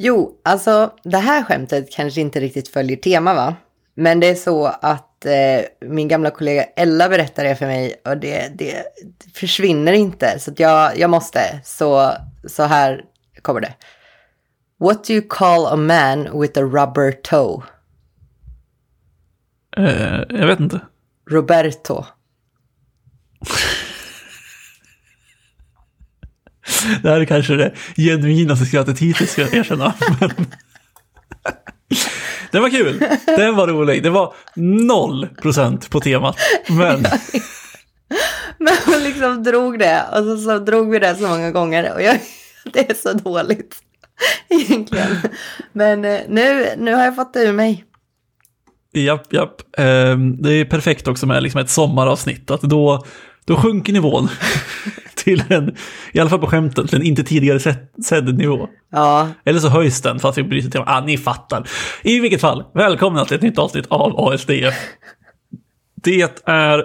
Jo, 0.00 0.40
alltså 0.44 0.92
det 1.04 1.18
här 1.18 1.42
skämtet 1.42 1.92
kanske 1.92 2.20
inte 2.20 2.40
riktigt 2.40 2.68
följer 2.68 2.96
tema 2.96 3.34
va? 3.34 3.56
Men 3.94 4.20
det 4.20 4.26
är 4.26 4.34
så 4.34 4.66
att 4.66 5.26
eh, 5.26 5.88
min 5.88 6.08
gamla 6.08 6.30
kollega 6.30 6.62
Ella 6.62 7.08
berättade 7.08 7.48
det 7.48 7.56
för 7.56 7.66
mig 7.66 8.00
och 8.04 8.16
det, 8.16 8.48
det, 8.54 8.84
försvinner 9.34 9.92
inte. 9.92 10.38
Så 10.38 10.52
jag, 10.56 10.98
jag 10.98 11.10
måste. 11.10 11.60
Så, 11.64 12.12
så 12.44 12.62
här 12.62 13.04
kommer 13.42 13.60
det. 13.60 13.74
What 14.80 15.04
do 15.04 15.12
you 15.12 15.22
call 15.28 15.66
a 15.66 15.76
man 15.76 16.40
with 16.40 16.58
a 16.58 16.62
rubber 16.62 17.12
toe? 17.12 17.62
Eh, 19.76 20.22
jag 20.28 20.46
vet 20.46 20.60
inte. 20.60 20.80
Roberto. 21.30 22.04
Det 27.02 27.08
här 27.10 27.20
är 27.20 27.24
kanske 27.24 27.54
det 27.56 27.72
genuinaste 27.96 28.66
skrattet 28.66 28.98
hittills, 28.98 29.30
ska 29.32 29.42
jag 29.42 29.54
erkänna. 29.54 29.94
Men... 30.20 30.30
Det 32.52 32.60
var 32.60 32.70
kul. 32.70 33.02
Den 33.26 33.56
var 33.56 33.66
rolig. 33.68 34.02
Det 34.02 34.10
var 34.10 34.34
noll 34.56 35.28
procent 35.42 35.90
på 35.90 36.00
temat. 36.00 36.36
Men 36.68 37.02
Men 38.58 38.74
hon 38.86 39.02
liksom 39.04 39.42
drog 39.42 39.78
det 39.78 40.04
och 40.12 40.24
så, 40.24 40.36
så 40.38 40.58
drog 40.58 40.90
vi 40.90 40.98
det 40.98 41.14
så 41.16 41.28
många 41.28 41.50
gånger 41.50 41.92
och 41.94 42.02
jag, 42.02 42.18
det 42.72 42.90
är 42.90 42.94
så 42.94 43.12
dåligt 43.12 43.76
egentligen. 44.48 45.16
Men 45.72 46.04
eh, 46.04 46.20
nu, 46.28 46.66
nu 46.78 46.94
har 46.94 47.04
jag 47.04 47.16
fått 47.16 47.32
det 47.34 47.42
ur 47.42 47.52
mig. 47.52 47.84
japp, 48.92 49.32
japp. 49.32 49.62
Ehm, 49.78 50.42
Det 50.42 50.52
är 50.52 50.64
perfekt 50.64 51.08
också 51.08 51.26
med 51.26 51.42
liksom 51.42 51.60
ett 51.60 51.70
sommaravsnitt. 51.70 52.50
Att 52.50 52.60
då, 52.60 53.04
då 53.48 53.56
sjunker 53.56 53.92
nivån 53.92 54.28
till 55.14 55.44
en, 55.48 55.76
i 56.12 56.20
alla 56.20 56.30
fall 56.30 56.38
på 56.38 56.46
skämten, 56.46 56.86
till 56.86 56.96
en 56.96 57.02
inte 57.02 57.24
tidigare 57.24 57.60
sedd 58.04 58.38
nivå. 58.38 58.68
Ja, 58.92 59.28
Eller 59.44 59.60
så 59.60 59.68
höjs 59.68 60.02
den 60.02 60.18
för 60.18 60.28
att 60.28 60.38
vi 60.38 60.42
bryter 60.42 60.70
till. 60.70 60.80
Ah, 60.86 61.00
ni 61.00 61.18
fattar. 61.18 61.68
I 62.02 62.20
vilket 62.20 62.40
fall, 62.40 62.64
välkomna 62.74 63.24
till 63.24 63.36
ett 63.36 63.42
nytt 63.42 63.58
avsnitt 63.58 63.86
av 63.88 64.20
ASDF. 64.20 64.74
Det 65.94 66.42
är 66.44 66.84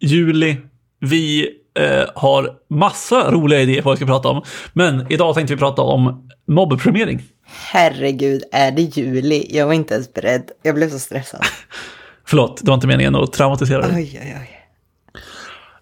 juli. 0.00 0.56
Vi 1.00 1.50
eh, 1.78 2.04
har 2.14 2.50
massa 2.70 3.30
roliga 3.30 3.60
idéer 3.60 3.82
på 3.82 3.88
vad 3.88 3.98
vi 3.98 4.04
ska 4.04 4.06
prata 4.06 4.28
om. 4.28 4.42
Men 4.72 5.06
idag 5.12 5.34
tänkte 5.34 5.54
vi 5.54 5.58
prata 5.58 5.82
om 5.82 6.28
mobbpremiering. 6.48 7.22
herregud, 7.46 8.42
är 8.52 8.70
det 8.70 8.82
juli? 8.82 9.46
Jag 9.50 9.66
var 9.66 9.72
inte 9.72 9.94
ens 9.94 10.12
beredd. 10.14 10.50
Jag 10.62 10.74
blev 10.74 10.90
så 10.90 10.98
stressad. 10.98 11.40
Förlåt, 12.26 12.60
det 12.62 12.68
var 12.68 12.74
inte 12.74 12.86
meningen 12.86 13.14
att 13.14 13.32
traumatisera 13.32 13.80
dig. 13.80 13.90
Oj, 13.94 14.20
oj, 14.22 14.36
oj. 14.40 14.53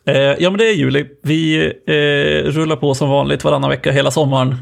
Eh, 0.04 0.14
ja, 0.16 0.50
men 0.50 0.58
det 0.58 0.68
är 0.68 0.72
juli. 0.72 1.06
Vi 1.22 1.66
eh, 1.86 2.50
rullar 2.50 2.76
på 2.76 2.94
som 2.94 3.10
vanligt 3.10 3.44
varannan 3.44 3.70
vecka 3.70 3.92
hela 3.92 4.10
sommaren. 4.10 4.56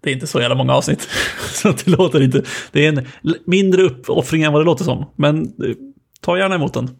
Det 0.00 0.10
är 0.10 0.14
inte 0.14 0.26
så 0.26 0.40
jävla 0.40 0.54
många 0.54 0.74
avsnitt. 0.74 1.08
Så 1.52 1.68
det 1.68 1.86
låter 1.86 2.22
inte... 2.22 2.42
Det 2.72 2.86
är 2.86 2.88
en 2.88 3.06
mindre 3.44 3.82
uppoffring 3.82 4.42
än 4.42 4.52
vad 4.52 4.62
det 4.62 4.66
låter 4.66 4.84
som. 4.84 5.12
Men 5.16 5.42
eh, 5.42 5.74
ta 6.20 6.38
gärna 6.38 6.54
emot 6.54 6.74
den. 6.74 6.90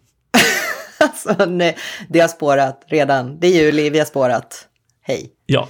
Alltså, 0.98 1.44
nej, 1.44 1.76
det 2.08 2.20
har 2.20 2.28
spårat 2.28 2.84
redan. 2.88 3.40
Det 3.40 3.46
är 3.46 3.50
juli, 3.50 3.90
vi 3.90 3.98
har 3.98 4.06
spårat. 4.06 4.68
Hej. 5.02 5.30
Ja. 5.46 5.68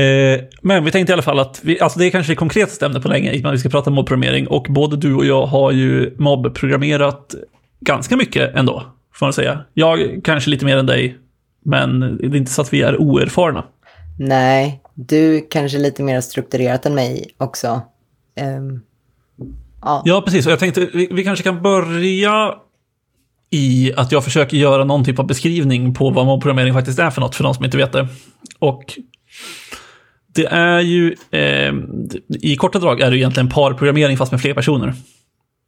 Eh, 0.00 0.40
men 0.62 0.84
vi 0.84 0.90
tänkte 0.90 1.12
i 1.12 1.14
alla 1.14 1.22
fall 1.22 1.38
att, 1.38 1.60
vi, 1.62 1.80
alltså 1.80 1.98
det 1.98 2.06
är 2.06 2.10
kanske 2.10 2.32
det 2.32 2.36
konkretaste 2.36 2.86
ämnet 2.86 3.02
på 3.02 3.08
länge, 3.08 3.50
vi 3.52 3.58
ska 3.58 3.68
prata 3.68 3.90
mobbprogrammering. 3.90 4.46
Och 4.46 4.66
både 4.68 4.96
du 4.96 5.14
och 5.14 5.24
jag 5.24 5.46
har 5.46 5.70
ju 5.70 6.16
mobbprogrammerat 6.18 7.34
ganska 7.80 8.16
mycket 8.16 8.56
ändå, 8.56 8.84
får 9.14 9.26
man 9.26 9.32
säga. 9.32 9.64
Jag 9.74 10.20
kanske 10.24 10.50
lite 10.50 10.64
mer 10.64 10.76
än 10.76 10.86
dig, 10.86 11.18
men 11.64 12.00
det 12.00 12.26
är 12.26 12.36
inte 12.36 12.52
så 12.52 12.62
att 12.62 12.72
vi 12.72 12.82
är 12.82 13.00
oerfarna. 13.00 13.64
Nej, 14.18 14.80
du 14.94 15.46
kanske 15.50 15.78
är 15.78 15.82
lite 15.82 16.02
mer 16.02 16.20
strukturerat 16.20 16.86
än 16.86 16.94
mig 16.94 17.34
också. 17.38 17.82
Ehm, 18.36 18.80
ja. 19.82 20.02
Ja, 20.04 20.22
precis. 20.24 20.46
Och 20.46 20.52
jag 20.52 20.58
tänkte 20.58 20.88
vi, 20.94 21.08
vi 21.12 21.24
kanske 21.24 21.42
kan 21.42 21.62
börja 21.62 22.54
i 23.50 23.92
att 23.96 24.12
jag 24.12 24.24
försöker 24.24 24.56
göra 24.56 24.84
någon 24.84 25.04
typ 25.04 25.18
av 25.18 25.26
beskrivning 25.26 25.94
på 25.94 26.10
vad 26.10 26.26
mobbprogrammering 26.26 26.74
faktiskt 26.74 26.98
är 26.98 27.10
för 27.10 27.20
något, 27.20 27.36
för 27.36 27.44
de 27.44 27.54
som 27.54 27.64
inte 27.64 27.76
vet 27.76 27.92
det. 27.92 28.08
Och 28.58 28.98
det 30.34 30.46
är 30.46 30.80
ju, 30.80 31.16
eh, 31.30 31.72
i 32.28 32.56
korta 32.56 32.78
drag 32.78 33.00
är 33.00 33.10
det 33.10 33.18
egentligen 33.18 33.48
parprogrammering 33.48 34.16
fast 34.16 34.32
med 34.32 34.40
fler 34.40 34.54
personer. 34.54 34.94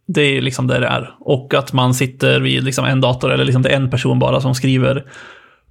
Det 0.07 0.23
är 0.23 0.43
liksom 0.43 0.67
det 0.67 0.79
det 0.79 0.87
är. 0.87 1.15
Och 1.21 1.55
att 1.55 1.73
man 1.73 1.95
sitter 1.95 2.41
vid 2.41 2.65
liksom 2.65 2.85
en 2.85 3.01
dator, 3.01 3.33
eller 3.33 3.45
liksom 3.45 3.63
det 3.63 3.69
är 3.69 3.77
en 3.77 3.91
person 3.91 4.19
bara 4.19 4.41
som 4.41 4.55
skriver 4.55 5.05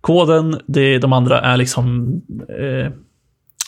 koden. 0.02 0.60
Det, 0.68 0.98
de 0.98 1.14
andra 1.14 1.42
är 1.42 1.58
liksom 1.58 2.14
eh, 2.50 2.92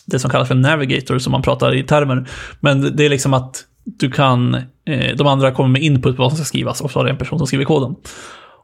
det 0.06 0.20
som 0.20 0.30
kallas 0.30 0.48
för 0.48 0.56
navigator, 0.56 1.20
som 1.20 1.32
man 1.32 1.42
pratar 1.42 1.76
i 1.76 1.84
termer. 1.84 2.30
Men 2.60 2.96
det 2.96 3.06
är 3.06 3.10
liksom 3.10 3.34
att 3.34 3.66
du 3.84 4.12
kan, 4.12 4.56
eh, 4.86 5.16
de 5.18 5.28
andra 5.28 5.52
kommer 5.52 5.70
med 5.70 5.82
input 5.82 6.16
på 6.16 6.24
vad 6.24 6.32
som 6.32 6.38
ska 6.38 6.46
skrivas 6.46 6.82
och 6.82 6.92
så 6.92 7.00
har 7.00 7.06
det 7.06 7.12
en 7.12 7.18
person 7.18 7.40
som 7.40 7.48
skriver 7.48 7.66
koden. 7.66 7.96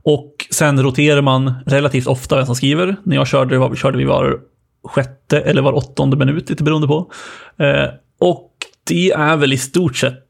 Och 0.04 0.34
sen 0.52 0.84
roterar 0.84 1.22
man 1.22 1.54
relativt 1.66 2.08
ofta 2.08 2.36
vem 2.36 2.46
som 2.46 2.56
skriver. 2.56 2.96
När 3.04 3.16
jag 3.16 3.28
körde, 3.28 3.58
var, 3.58 3.76
körde 3.76 3.98
vi 3.98 4.04
var 4.04 4.40
sjätte 4.84 5.40
eller 5.40 5.62
var 5.62 5.74
åttonde 5.74 6.18
minut, 6.18 6.50
lite 6.50 6.64
beroende 6.64 6.88
på. 6.88 7.12
Eh, 7.58 7.90
och 8.20 8.52
det 8.88 9.12
är 9.12 9.38
väl 9.38 9.54
i 9.54 9.58
stort 9.58 9.98
sett 9.98 10.24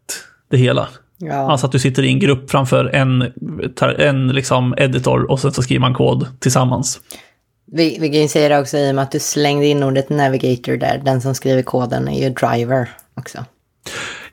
det 0.50 0.58
hela. 0.58 0.88
ja. 1.18 1.52
Alltså 1.52 1.66
att 1.66 1.72
du 1.72 1.80
sitter 1.80 2.04
i 2.04 2.08
en 2.08 2.20
grupp 2.20 2.52
framför 2.52 2.86
en, 2.86 3.26
en 3.98 4.28
liksom 4.28 4.74
editor 4.78 5.32
och 5.32 5.40
sen 5.40 5.52
så 5.52 5.64
skriver 5.64 5.82
man 5.82 5.94
kod 5.94 6.28
tillsammans. 6.40 7.02
Vi, 7.72 7.97
vi 8.00 8.09
kan 8.09 8.22
ju 8.22 8.28
säga 8.28 8.50
det 8.50 8.59
också 8.59 8.78
i 8.78 8.91
och 8.91 8.96
med 8.96 9.03
att 9.03 9.12
du 9.12 9.19
slängde 9.19 9.66
in 9.66 9.84
ordet 9.84 10.09
navigator 10.09 10.78
där. 10.78 11.02
Den 11.06 11.22
som 11.22 11.35
skriver 11.35 11.62
koden 11.62 12.07
är 12.07 12.22
ju 12.22 12.30
driver 12.30 12.90
också. 13.16 13.46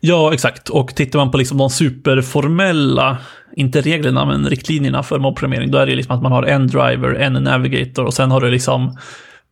Ja, 0.00 0.34
exakt. 0.34 0.68
Och 0.68 0.94
tittar 0.94 1.18
man 1.18 1.30
på 1.30 1.38
liksom 1.38 1.58
de 1.58 1.70
superformella, 1.70 3.18
inte 3.56 3.80
reglerna, 3.80 4.24
men 4.24 4.48
riktlinjerna 4.48 5.02
för 5.02 5.18
mobbprogrammering, 5.18 5.70
då 5.70 5.78
är 5.78 5.86
det 5.86 5.94
liksom 5.94 6.16
att 6.16 6.22
man 6.22 6.32
har 6.32 6.42
en 6.42 6.66
driver, 6.66 7.14
en 7.14 7.32
navigator 7.32 8.04
och 8.04 8.14
sen 8.14 8.30
har 8.30 8.40
du 8.40 8.50
liksom 8.50 8.98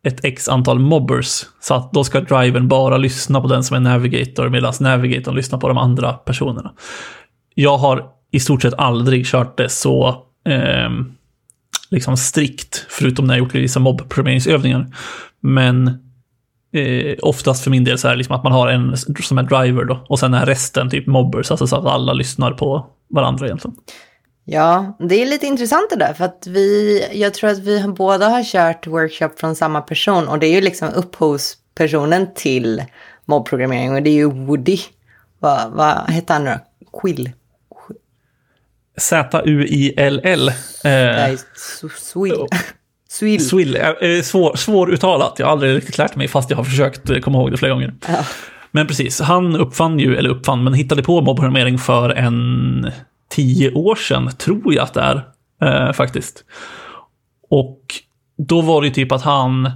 ett 0.06 0.24
x 0.24 0.48
antal 0.48 0.78
mobbers. 0.78 1.46
Så 1.60 1.74
att 1.74 1.92
då 1.92 2.04
ska 2.04 2.20
drivern 2.20 2.68
bara 2.68 2.96
lyssna 2.96 3.40
på 3.40 3.46
den 3.46 3.64
som 3.64 3.76
är 3.76 3.80
navigator, 3.80 4.48
medan 4.48 4.72
navigatorn 4.80 5.34
lyssnar 5.34 5.58
på 5.58 5.68
de 5.68 5.78
andra 5.78 6.12
personerna. 6.12 6.72
Jag 7.54 7.76
har 7.76 8.04
i 8.30 8.40
stort 8.40 8.62
sett 8.62 8.74
aldrig 8.74 9.26
kört 9.26 9.56
det 9.56 9.68
så 9.68 10.08
eh, 10.48 10.90
liksom 11.94 12.16
strikt, 12.16 12.86
förutom 12.88 13.26
när 13.26 13.34
jag 13.34 13.38
gjort 13.38 13.54
vissa 13.54 13.80
mobbprogrammeringsövningar. 13.80 14.86
Men 15.40 15.86
eh, 16.72 17.16
oftast 17.22 17.64
för 17.64 17.70
min 17.70 17.84
del 17.84 17.98
så 17.98 18.08
är 18.08 18.12
det 18.12 18.18
liksom 18.18 18.36
att 18.36 18.44
man 18.44 18.52
har 18.52 18.68
en 18.68 18.96
som 18.96 19.38
är 19.38 19.42
driver 19.42 19.84
då, 19.84 20.04
och 20.08 20.18
sen 20.18 20.34
är 20.34 20.46
resten 20.46 20.90
typ 20.90 21.06
mobbers, 21.06 21.50
alltså 21.50 21.66
så 21.66 21.76
att 21.76 21.86
alla 21.86 22.12
lyssnar 22.12 22.52
på 22.52 22.86
varandra 23.10 23.46
egentligen. 23.46 23.76
Ja, 24.44 24.96
det 24.98 25.22
är 25.22 25.26
lite 25.26 25.46
intressant 25.46 25.90
det 25.90 25.96
där 25.96 26.12
för 26.12 26.24
att 26.24 26.46
vi, 26.46 27.02
jag 27.12 27.34
tror 27.34 27.50
att 27.50 27.58
vi 27.58 27.88
båda 27.88 28.28
har 28.28 28.42
kört 28.44 28.86
workshop 28.86 29.30
från 29.36 29.56
samma 29.56 29.80
person 29.80 30.28
och 30.28 30.38
det 30.38 30.46
är 30.46 30.54
ju 30.54 30.60
liksom 30.60 30.88
upphovspersonen 30.88 32.34
till 32.34 32.82
mobbprogrammering 33.24 33.94
och 33.94 34.02
det 34.02 34.10
är 34.10 34.14
ju 34.14 34.30
Woody. 34.30 34.78
Vad 35.38 35.70
vad 35.72 36.10
hette 36.10 36.32
han 36.32 36.44
nu 36.44 36.50
då? 36.50 37.00
Quill? 37.00 37.30
Z-U-I-L-L. 38.96 40.48
Eh, 40.84 41.38
Swill. 41.98 42.46
Swill. 43.08 43.48
Swill, 43.48 43.76
eh, 43.76 43.88
eh, 43.88 44.22
svår, 44.22 44.56
svåruttalat. 44.56 45.34
Jag 45.38 45.46
har 45.46 45.52
aldrig 45.52 45.76
riktigt 45.76 45.98
lärt 45.98 46.16
mig, 46.16 46.28
fast 46.28 46.50
jag 46.50 46.56
har 46.56 46.64
försökt 46.64 47.22
komma 47.22 47.38
ihåg 47.38 47.50
det 47.50 47.56
flera 47.56 47.72
gånger. 47.72 47.94
Ja. 48.08 48.24
Men 48.70 48.86
precis, 48.86 49.20
han 49.20 49.56
uppfann 49.56 49.98
ju, 49.98 50.16
eller 50.16 50.30
uppfann, 50.30 50.64
men 50.64 50.74
hittade 50.74 51.02
på 51.02 51.20
mobbprogrammering 51.20 51.78
för 51.78 52.10
en 52.10 52.90
tio 53.30 53.72
år 53.72 53.94
sedan, 53.94 54.30
tror 54.38 54.74
jag 54.74 54.82
att 54.82 54.94
det 54.94 55.00
är, 55.00 55.86
eh, 55.86 55.92
faktiskt. 55.92 56.44
Och 57.50 57.80
då 58.36 58.60
var 58.60 58.80
det 58.80 58.86
ju 58.88 58.94
typ 58.94 59.12
att 59.12 59.22
han, 59.22 59.70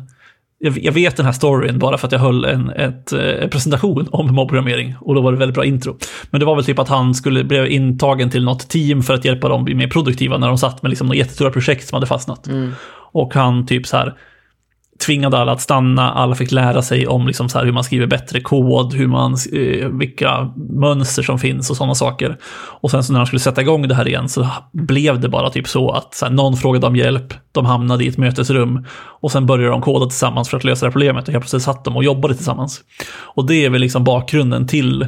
jag 0.60 0.92
vet 0.92 1.16
den 1.16 1.26
här 1.26 1.32
storyn 1.32 1.78
bara 1.78 1.98
för 1.98 2.06
att 2.06 2.12
jag 2.12 2.18
höll 2.18 2.44
en 2.44 2.70
ett, 2.70 3.12
eh, 3.12 3.48
presentation 3.48 4.08
om 4.12 4.34
mobbprogrammering 4.34 4.94
och 5.00 5.14
då 5.14 5.20
var 5.20 5.32
det 5.32 5.38
väldigt 5.38 5.54
bra 5.54 5.64
intro. 5.64 5.98
Men 6.30 6.40
det 6.40 6.46
var 6.46 6.54
väl 6.54 6.64
typ 6.64 6.78
att 6.78 6.88
han 6.88 7.14
skulle 7.14 7.44
bli 7.44 7.68
intagen 7.68 8.30
till 8.30 8.44
något 8.44 8.68
team 8.68 9.02
för 9.02 9.14
att 9.14 9.24
hjälpa 9.24 9.48
dem 9.48 9.64
bli 9.64 9.74
mer 9.74 9.88
produktiva 9.88 10.38
när 10.38 10.48
de 10.48 10.58
satt 10.58 10.82
med 10.82 10.90
liksom 10.90 11.06
några 11.06 11.18
jättestora 11.18 11.50
projekt 11.50 11.88
som 11.88 11.96
hade 11.96 12.06
fastnat. 12.06 12.48
Och 13.12 13.34
han 13.34 13.66
typ 13.66 13.86
så 13.86 13.96
här 13.96 14.14
tvingade 15.06 15.38
alla 15.38 15.52
att 15.52 15.60
stanna, 15.60 16.12
alla 16.12 16.34
fick 16.34 16.52
lära 16.52 16.82
sig 16.82 17.06
om 17.06 17.26
liksom 17.26 17.48
så 17.48 17.58
här 17.58 17.64
hur 17.64 17.72
man 17.72 17.84
skriver 17.84 18.06
bättre 18.06 18.40
kod, 18.40 18.94
hur 18.94 19.06
man, 19.06 19.36
eh, 19.52 19.88
vilka 19.88 20.52
mönster 20.56 21.22
som 21.22 21.38
finns 21.38 21.70
och 21.70 21.76
sådana 21.76 21.94
saker. 21.94 22.36
Och 22.80 22.90
sen 22.90 23.04
så 23.04 23.12
när 23.12 23.20
de 23.20 23.26
skulle 23.26 23.40
sätta 23.40 23.60
igång 23.60 23.88
det 23.88 23.94
här 23.94 24.08
igen 24.08 24.28
så 24.28 24.48
blev 24.72 25.20
det 25.20 25.28
bara 25.28 25.50
typ 25.50 25.68
så 25.68 25.90
att 25.90 26.14
så 26.14 26.26
här, 26.26 26.32
någon 26.32 26.56
frågade 26.56 26.86
om 26.86 26.96
hjälp, 26.96 27.34
de 27.52 27.66
hamnade 27.66 28.04
i 28.04 28.08
ett 28.08 28.18
mötesrum 28.18 28.84
och 29.20 29.32
sen 29.32 29.46
började 29.46 29.70
de 29.70 29.80
koda 29.80 30.06
tillsammans 30.06 30.48
för 30.48 30.56
att 30.56 30.64
lösa 30.64 30.86
det 30.86 30.88
här 30.88 30.92
problemet 30.92 31.28
och 31.28 31.32
helt 31.32 31.42
plötsligt 31.42 31.62
satt 31.62 31.84
de 31.84 31.96
och 31.96 32.04
jobbade 32.04 32.34
tillsammans. 32.34 32.80
Och 33.20 33.46
det 33.46 33.64
är 33.64 33.70
väl 33.70 33.80
liksom 33.80 34.04
bakgrunden 34.04 34.66
till 34.66 35.06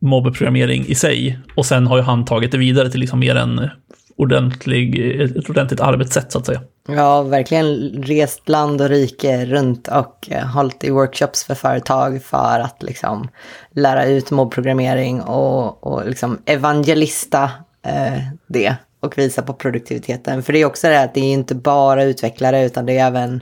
mobbprogrammering 0.00 0.84
i 0.86 0.94
sig. 0.94 1.38
Och 1.54 1.66
sen 1.66 1.86
har 1.86 1.96
ju 1.96 2.02
han 2.02 2.24
tagit 2.24 2.52
det 2.52 2.58
vidare 2.58 2.90
till 2.90 3.00
liksom 3.00 3.18
mer 3.18 3.36
en 3.36 3.70
ordentlig, 4.20 5.20
ett 5.20 5.50
ordentligt 5.50 5.80
arbetssätt 5.80 6.32
så 6.32 6.38
att 6.38 6.46
säga. 6.46 6.60
Ja, 6.88 7.22
verkligen 7.22 7.66
rest 8.02 8.48
land 8.48 8.80
och 8.80 8.88
rike 8.88 9.46
runt 9.46 9.88
och 9.88 10.28
eh, 10.30 10.46
hållit 10.46 10.84
i 10.84 10.90
workshops 10.90 11.44
för 11.44 11.54
företag 11.54 12.22
för 12.22 12.60
att 12.60 12.82
liksom 12.82 13.28
lära 13.70 14.04
ut 14.04 14.30
mobbprogrammering 14.30 15.20
och, 15.22 15.86
och 15.86 16.06
liksom 16.06 16.38
evangelista 16.46 17.50
eh, 17.86 18.18
det 18.46 18.74
och 19.00 19.18
visa 19.18 19.42
på 19.42 19.52
produktiviteten. 19.52 20.42
För 20.42 20.52
det 20.52 20.58
är 20.58 20.66
också 20.66 20.88
det 20.88 21.02
att 21.02 21.14
det 21.14 21.20
är 21.20 21.32
inte 21.32 21.54
bara 21.54 22.04
utvecklare 22.04 22.64
utan 22.64 22.86
det 22.86 22.98
är 22.98 23.06
även 23.06 23.40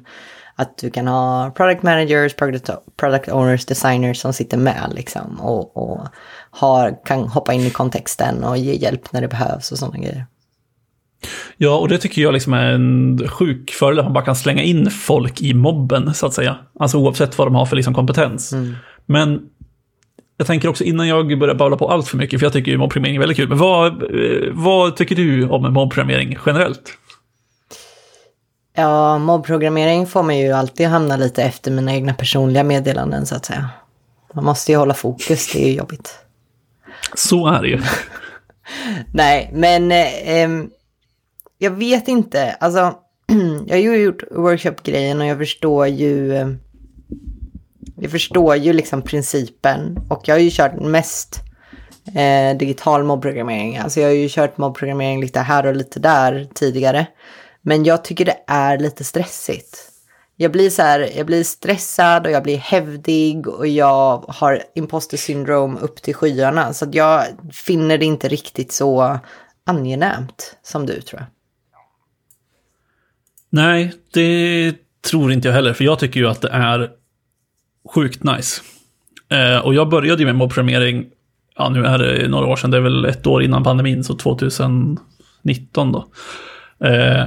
att 0.54 0.78
du 0.78 0.90
kan 0.90 1.06
ha 1.06 1.50
product 1.50 1.82
managers, 1.82 2.34
product, 2.34 2.70
product 2.96 3.28
owners, 3.28 3.66
designers 3.66 4.20
som 4.20 4.32
sitter 4.32 4.56
med 4.56 4.92
liksom 4.94 5.40
och, 5.40 5.76
och 5.76 6.00
har, 6.50 7.04
kan 7.04 7.28
hoppa 7.28 7.52
in 7.52 7.60
i 7.60 7.70
kontexten 7.70 8.44
och 8.44 8.58
ge 8.58 8.74
hjälp 8.74 9.12
när 9.12 9.20
det 9.20 9.28
behövs 9.28 9.72
och 9.72 9.78
sådana 9.78 9.98
grejer. 9.98 10.26
Ja, 11.56 11.78
och 11.78 11.88
det 11.88 11.98
tycker 11.98 12.22
jag 12.22 12.32
liksom 12.32 12.52
är 12.52 12.72
en 12.72 13.28
sjuk 13.28 13.70
fördel, 13.70 13.98
att 13.98 14.04
man 14.04 14.12
bara 14.12 14.24
kan 14.24 14.36
slänga 14.36 14.62
in 14.62 14.90
folk 14.90 15.42
i 15.42 15.54
mobben, 15.54 16.14
så 16.14 16.26
att 16.26 16.34
säga. 16.34 16.56
Alltså 16.78 16.98
oavsett 16.98 17.38
vad 17.38 17.46
de 17.46 17.54
har 17.54 17.66
för 17.66 17.76
liksom 17.76 17.94
kompetens. 17.94 18.52
Mm. 18.52 18.74
Men 19.06 19.40
jag 20.36 20.46
tänker 20.46 20.68
också 20.68 20.84
innan 20.84 21.08
jag 21.08 21.38
börjar 21.38 21.54
babbla 21.54 21.76
på 21.76 21.90
allt 21.90 22.08
för 22.08 22.16
mycket, 22.16 22.40
för 22.40 22.46
jag 22.46 22.52
tycker 22.52 22.70
ju 22.70 22.78
mobbprogrammering 22.78 23.16
är 23.16 23.20
väldigt 23.20 23.36
kul, 23.36 23.48
men 23.48 23.58
vad, 23.58 24.02
eh, 24.02 24.52
vad 24.52 24.96
tycker 24.96 25.16
du 25.16 25.48
om 25.48 25.72
mobbprogrammering 25.72 26.38
generellt? 26.46 26.92
Ja, 28.76 29.18
mobbprogrammering 29.18 30.06
får 30.06 30.22
man 30.22 30.38
ju 30.38 30.52
alltid 30.52 30.86
hamna 30.86 31.16
lite 31.16 31.42
efter 31.42 31.70
mina 31.70 31.94
egna 31.94 32.14
personliga 32.14 32.64
meddelanden 32.64 33.26
så 33.26 33.34
att 33.34 33.44
säga. 33.44 33.68
Man 34.34 34.44
måste 34.44 34.72
ju 34.72 34.78
hålla 34.78 34.94
fokus, 34.94 35.52
det 35.52 35.64
är 35.64 35.68
ju 35.68 35.74
jobbigt. 35.74 36.18
Så 37.14 37.46
är 37.46 37.62
det 37.62 37.68
ju. 37.68 37.82
Nej, 39.12 39.50
men 39.52 39.92
eh, 39.92 40.68
jag 41.58 41.70
vet 41.70 42.08
inte. 42.08 42.50
Alltså, 42.60 42.94
jag 43.66 43.76
har 43.76 43.82
ju 43.82 43.96
gjort 43.96 44.22
workshop-grejen 44.30 45.20
och 45.20 45.26
jag 45.26 45.38
förstår 45.38 45.86
ju... 45.86 46.32
Jag 48.00 48.10
förstår 48.10 48.56
ju 48.56 48.72
liksom 48.72 49.02
principen 49.02 49.98
och 50.08 50.28
jag 50.28 50.34
har 50.34 50.40
ju 50.40 50.50
kört 50.50 50.80
mest 50.80 51.40
eh, 52.14 52.56
digital 52.56 53.04
mobbprogrammering. 53.04 53.78
Alltså 53.78 54.00
jag 54.00 54.08
har 54.08 54.14
ju 54.14 54.28
kört 54.28 54.58
mobbprogrammering 54.58 55.20
lite 55.20 55.40
här 55.40 55.66
och 55.66 55.76
lite 55.76 56.00
där 56.00 56.48
tidigare. 56.54 57.06
Men 57.62 57.84
jag 57.84 58.04
tycker 58.04 58.24
det 58.24 58.38
är 58.46 58.78
lite 58.78 59.04
stressigt. 59.04 59.78
Jag 60.36 60.52
blir 60.52 60.70
så 60.70 60.82
här, 60.82 61.10
jag 61.16 61.26
blir 61.26 61.44
stressad 61.44 62.26
och 62.26 62.32
jag 62.32 62.42
blir 62.42 62.56
hävdig 62.56 63.48
och 63.48 63.66
jag 63.66 64.24
har 64.28 64.62
imposter 64.74 65.16
syndrom 65.16 65.76
upp 65.76 66.02
till 66.02 66.14
skyarna. 66.14 66.72
Så 66.72 66.86
jag 66.92 67.24
finner 67.52 67.98
det 67.98 68.04
inte 68.04 68.28
riktigt 68.28 68.72
så 68.72 69.18
angenämt 69.66 70.56
som 70.62 70.86
du 70.86 71.00
tror 71.00 71.20
jag. 71.20 71.37
Nej, 73.50 73.92
det 74.12 74.74
tror 75.10 75.32
inte 75.32 75.48
jag 75.48 75.54
heller, 75.54 75.72
för 75.72 75.84
jag 75.84 75.98
tycker 75.98 76.20
ju 76.20 76.28
att 76.28 76.40
det 76.40 76.48
är 76.48 76.90
sjukt 77.94 78.22
nice. 78.22 78.62
Eh, 79.28 79.58
och 79.58 79.74
jag 79.74 79.88
började 79.88 80.22
ju 80.22 80.26
med 80.26 80.34
mobbprogrammering, 80.34 81.06
ja 81.56 81.68
nu 81.68 81.84
är 81.84 81.98
det 81.98 82.28
några 82.28 82.46
år 82.46 82.56
sedan, 82.56 82.70
det 82.70 82.76
är 82.76 82.80
väl 82.80 83.04
ett 83.04 83.26
år 83.26 83.42
innan 83.42 83.64
pandemin, 83.64 84.04
så 84.04 84.14
2019 84.14 84.98
då. 85.74 86.08
Eh, 86.86 87.26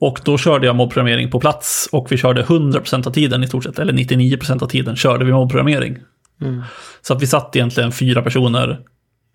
och 0.00 0.20
då 0.24 0.38
körde 0.38 0.66
jag 0.66 0.76
mobbprogrammering 0.76 1.30
på 1.30 1.40
plats 1.40 1.88
och 1.92 2.12
vi 2.12 2.16
körde 2.16 2.42
100% 2.42 3.06
av 3.06 3.10
tiden 3.10 3.44
i 3.44 3.46
stort 3.46 3.64
sett, 3.64 3.78
eller 3.78 3.92
99% 3.92 4.62
av 4.62 4.66
tiden 4.66 4.96
körde 4.96 5.24
vi 5.24 5.32
mobbprogrammering. 5.32 5.98
Mm. 6.40 6.62
Så 7.02 7.14
att 7.14 7.22
vi 7.22 7.26
satt 7.26 7.56
egentligen 7.56 7.92
fyra 7.92 8.22
personer 8.22 8.80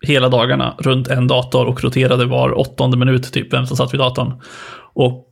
hela 0.02 0.28
dagarna 0.28 0.74
runt 0.78 1.08
en 1.08 1.26
dator 1.26 1.66
och 1.66 1.84
roterade 1.84 2.24
var 2.24 2.58
åttonde 2.58 2.96
minut 2.96 3.32
typ 3.32 3.52
vem 3.52 3.66
som 3.66 3.76
satt 3.76 3.94
vid 3.94 4.00
datorn. 4.00 4.40
Och 4.94 5.30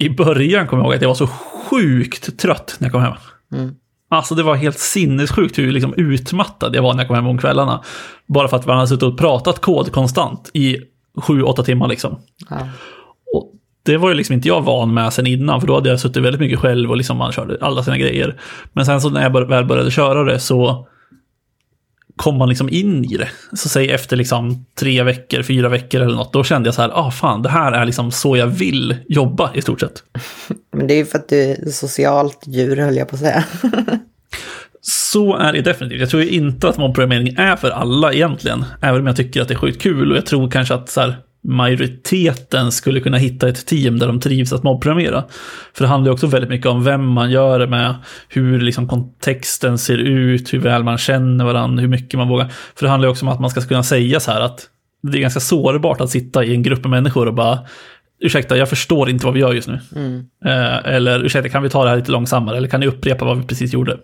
i 0.00 0.10
början 0.10 0.66
kommer 0.66 0.82
jag 0.82 0.86
ihåg 0.86 0.94
att 0.94 1.02
jag 1.02 1.08
var 1.08 1.14
så 1.14 1.26
sjukt 1.26 2.38
trött 2.38 2.76
när 2.78 2.86
jag 2.86 2.92
kom 2.92 3.02
hem. 3.02 3.12
Mm. 3.54 3.74
Alltså 4.10 4.34
det 4.34 4.42
var 4.42 4.54
helt 4.54 4.78
sinnessjukt 4.78 5.58
hur 5.58 5.72
liksom 5.72 5.94
utmattad 5.96 6.76
jag 6.76 6.82
var 6.82 6.92
när 6.94 7.00
jag 7.00 7.08
kom 7.08 7.16
hem 7.16 7.26
om 7.26 7.38
kvällarna. 7.38 7.82
Bara 8.26 8.48
för 8.48 8.56
att 8.56 8.66
man 8.66 8.76
hade 8.76 8.88
suttit 8.88 9.02
och 9.02 9.18
pratat 9.18 9.60
kod 9.60 9.92
konstant 9.92 10.50
i 10.52 10.76
sju, 11.16 11.42
åtta 11.42 11.62
timmar 11.62 11.88
liksom. 11.88 12.18
Ja. 12.50 12.56
Och 13.34 13.52
det 13.82 13.96
var 13.96 14.08
ju 14.08 14.14
liksom 14.14 14.34
inte 14.34 14.48
jag 14.48 14.62
van 14.62 14.94
med 14.94 15.12
sen 15.12 15.26
innan, 15.26 15.60
för 15.60 15.66
då 15.66 15.74
hade 15.74 15.88
jag 15.88 16.00
suttit 16.00 16.22
väldigt 16.22 16.40
mycket 16.40 16.58
själv 16.58 16.90
och 16.90 16.96
liksom 16.96 17.16
man 17.16 17.32
körde 17.32 17.58
alla 17.60 17.82
sina 17.82 17.98
grejer. 17.98 18.40
Men 18.72 18.86
sen 18.86 19.00
så 19.00 19.10
när 19.10 19.22
jag 19.22 19.48
väl 19.48 19.64
började 19.64 19.90
köra 19.90 20.24
det 20.24 20.40
så 20.40 20.86
kom 22.20 22.36
man 22.36 22.48
liksom 22.48 22.68
in 22.68 23.04
i 23.04 23.16
det. 23.16 23.28
Så 23.52 23.68
säg 23.68 23.90
efter 23.90 24.16
liksom 24.16 24.66
tre 24.74 25.02
veckor, 25.02 25.42
fyra 25.42 25.68
veckor 25.68 26.00
eller 26.00 26.16
något, 26.16 26.32
då 26.32 26.44
kände 26.44 26.66
jag 26.66 26.74
så 26.74 26.82
här, 26.82 26.90
ah 26.94 27.10
fan, 27.10 27.42
det 27.42 27.48
här 27.48 27.72
är 27.72 27.84
liksom 27.84 28.10
så 28.10 28.36
jag 28.36 28.46
vill 28.46 28.96
jobba 29.08 29.50
i 29.54 29.62
stort 29.62 29.80
sett. 29.80 30.02
Men 30.72 30.86
det 30.86 30.94
är 30.94 30.96
ju 30.96 31.06
för 31.06 31.18
att 31.18 31.28
du 31.28 31.40
är 31.40 31.70
socialt 31.70 32.38
djur, 32.46 32.76
höll 32.76 32.96
jag 32.96 33.08
på 33.08 33.16
att 33.16 33.20
säga. 33.20 33.44
så 34.80 35.36
är 35.36 35.52
det 35.52 35.62
definitivt. 35.62 36.00
Jag 36.00 36.10
tror 36.10 36.22
inte 36.22 36.68
att 36.68 36.78
mobbprogrammering 36.78 37.34
är 37.38 37.56
för 37.56 37.70
alla 37.70 38.12
egentligen, 38.12 38.64
även 38.82 39.00
om 39.00 39.06
jag 39.06 39.16
tycker 39.16 39.42
att 39.42 39.48
det 39.48 39.54
är 39.54 39.58
sjukt 39.58 39.82
kul 39.82 40.10
och 40.10 40.16
jag 40.16 40.26
tror 40.26 40.50
kanske 40.50 40.74
att 40.74 40.90
så 40.90 41.00
här, 41.00 41.16
majoriteten 41.42 42.72
skulle 42.72 43.00
kunna 43.00 43.16
hitta 43.16 43.48
ett 43.48 43.66
team 43.66 43.98
där 43.98 44.06
de 44.06 44.20
trivs 44.20 44.52
att 44.52 44.62
mobbprogrammera. 44.62 45.24
För 45.74 45.84
det 45.84 45.88
handlar 45.88 46.12
också 46.12 46.26
väldigt 46.26 46.50
mycket 46.50 46.66
om 46.66 46.84
vem 46.84 47.06
man 47.06 47.30
gör 47.30 47.58
det 47.58 47.66
med, 47.66 47.94
hur 48.28 48.60
liksom 48.60 48.88
kontexten 48.88 49.78
ser 49.78 49.98
ut, 49.98 50.52
hur 50.52 50.58
väl 50.58 50.84
man 50.84 50.98
känner 50.98 51.44
varandra, 51.44 51.80
hur 51.80 51.88
mycket 51.88 52.18
man 52.18 52.28
vågar. 52.28 52.48
För 52.48 52.86
det 52.86 52.90
handlar 52.90 53.08
också 53.08 53.26
om 53.26 53.32
att 53.32 53.40
man 53.40 53.50
ska 53.50 53.60
kunna 53.60 53.82
säga 53.82 54.20
så 54.20 54.30
här 54.30 54.40
att 54.40 54.66
det 55.02 55.18
är 55.18 55.22
ganska 55.22 55.40
sårbart 55.40 56.00
att 56.00 56.10
sitta 56.10 56.44
i 56.44 56.54
en 56.54 56.62
grupp 56.62 56.80
med 56.80 56.90
människor 56.90 57.28
och 57.28 57.34
bara 57.34 57.58
ursäkta, 58.20 58.56
jag 58.56 58.68
förstår 58.68 59.10
inte 59.10 59.24
vad 59.24 59.34
vi 59.34 59.40
gör 59.40 59.52
just 59.52 59.68
nu. 59.68 59.80
Mm. 59.96 60.24
Eh, 60.44 60.94
eller 60.94 61.24
ursäkta, 61.24 61.48
kan 61.48 61.62
vi 61.62 61.70
ta 61.70 61.84
det 61.84 61.90
här 61.90 61.96
lite 61.96 62.12
långsammare? 62.12 62.56
Eller 62.56 62.68
kan 62.68 62.80
ni 62.80 62.86
upprepa 62.86 63.24
vad 63.24 63.38
vi 63.38 63.46
precis 63.46 63.72
gjorde? 63.72 63.98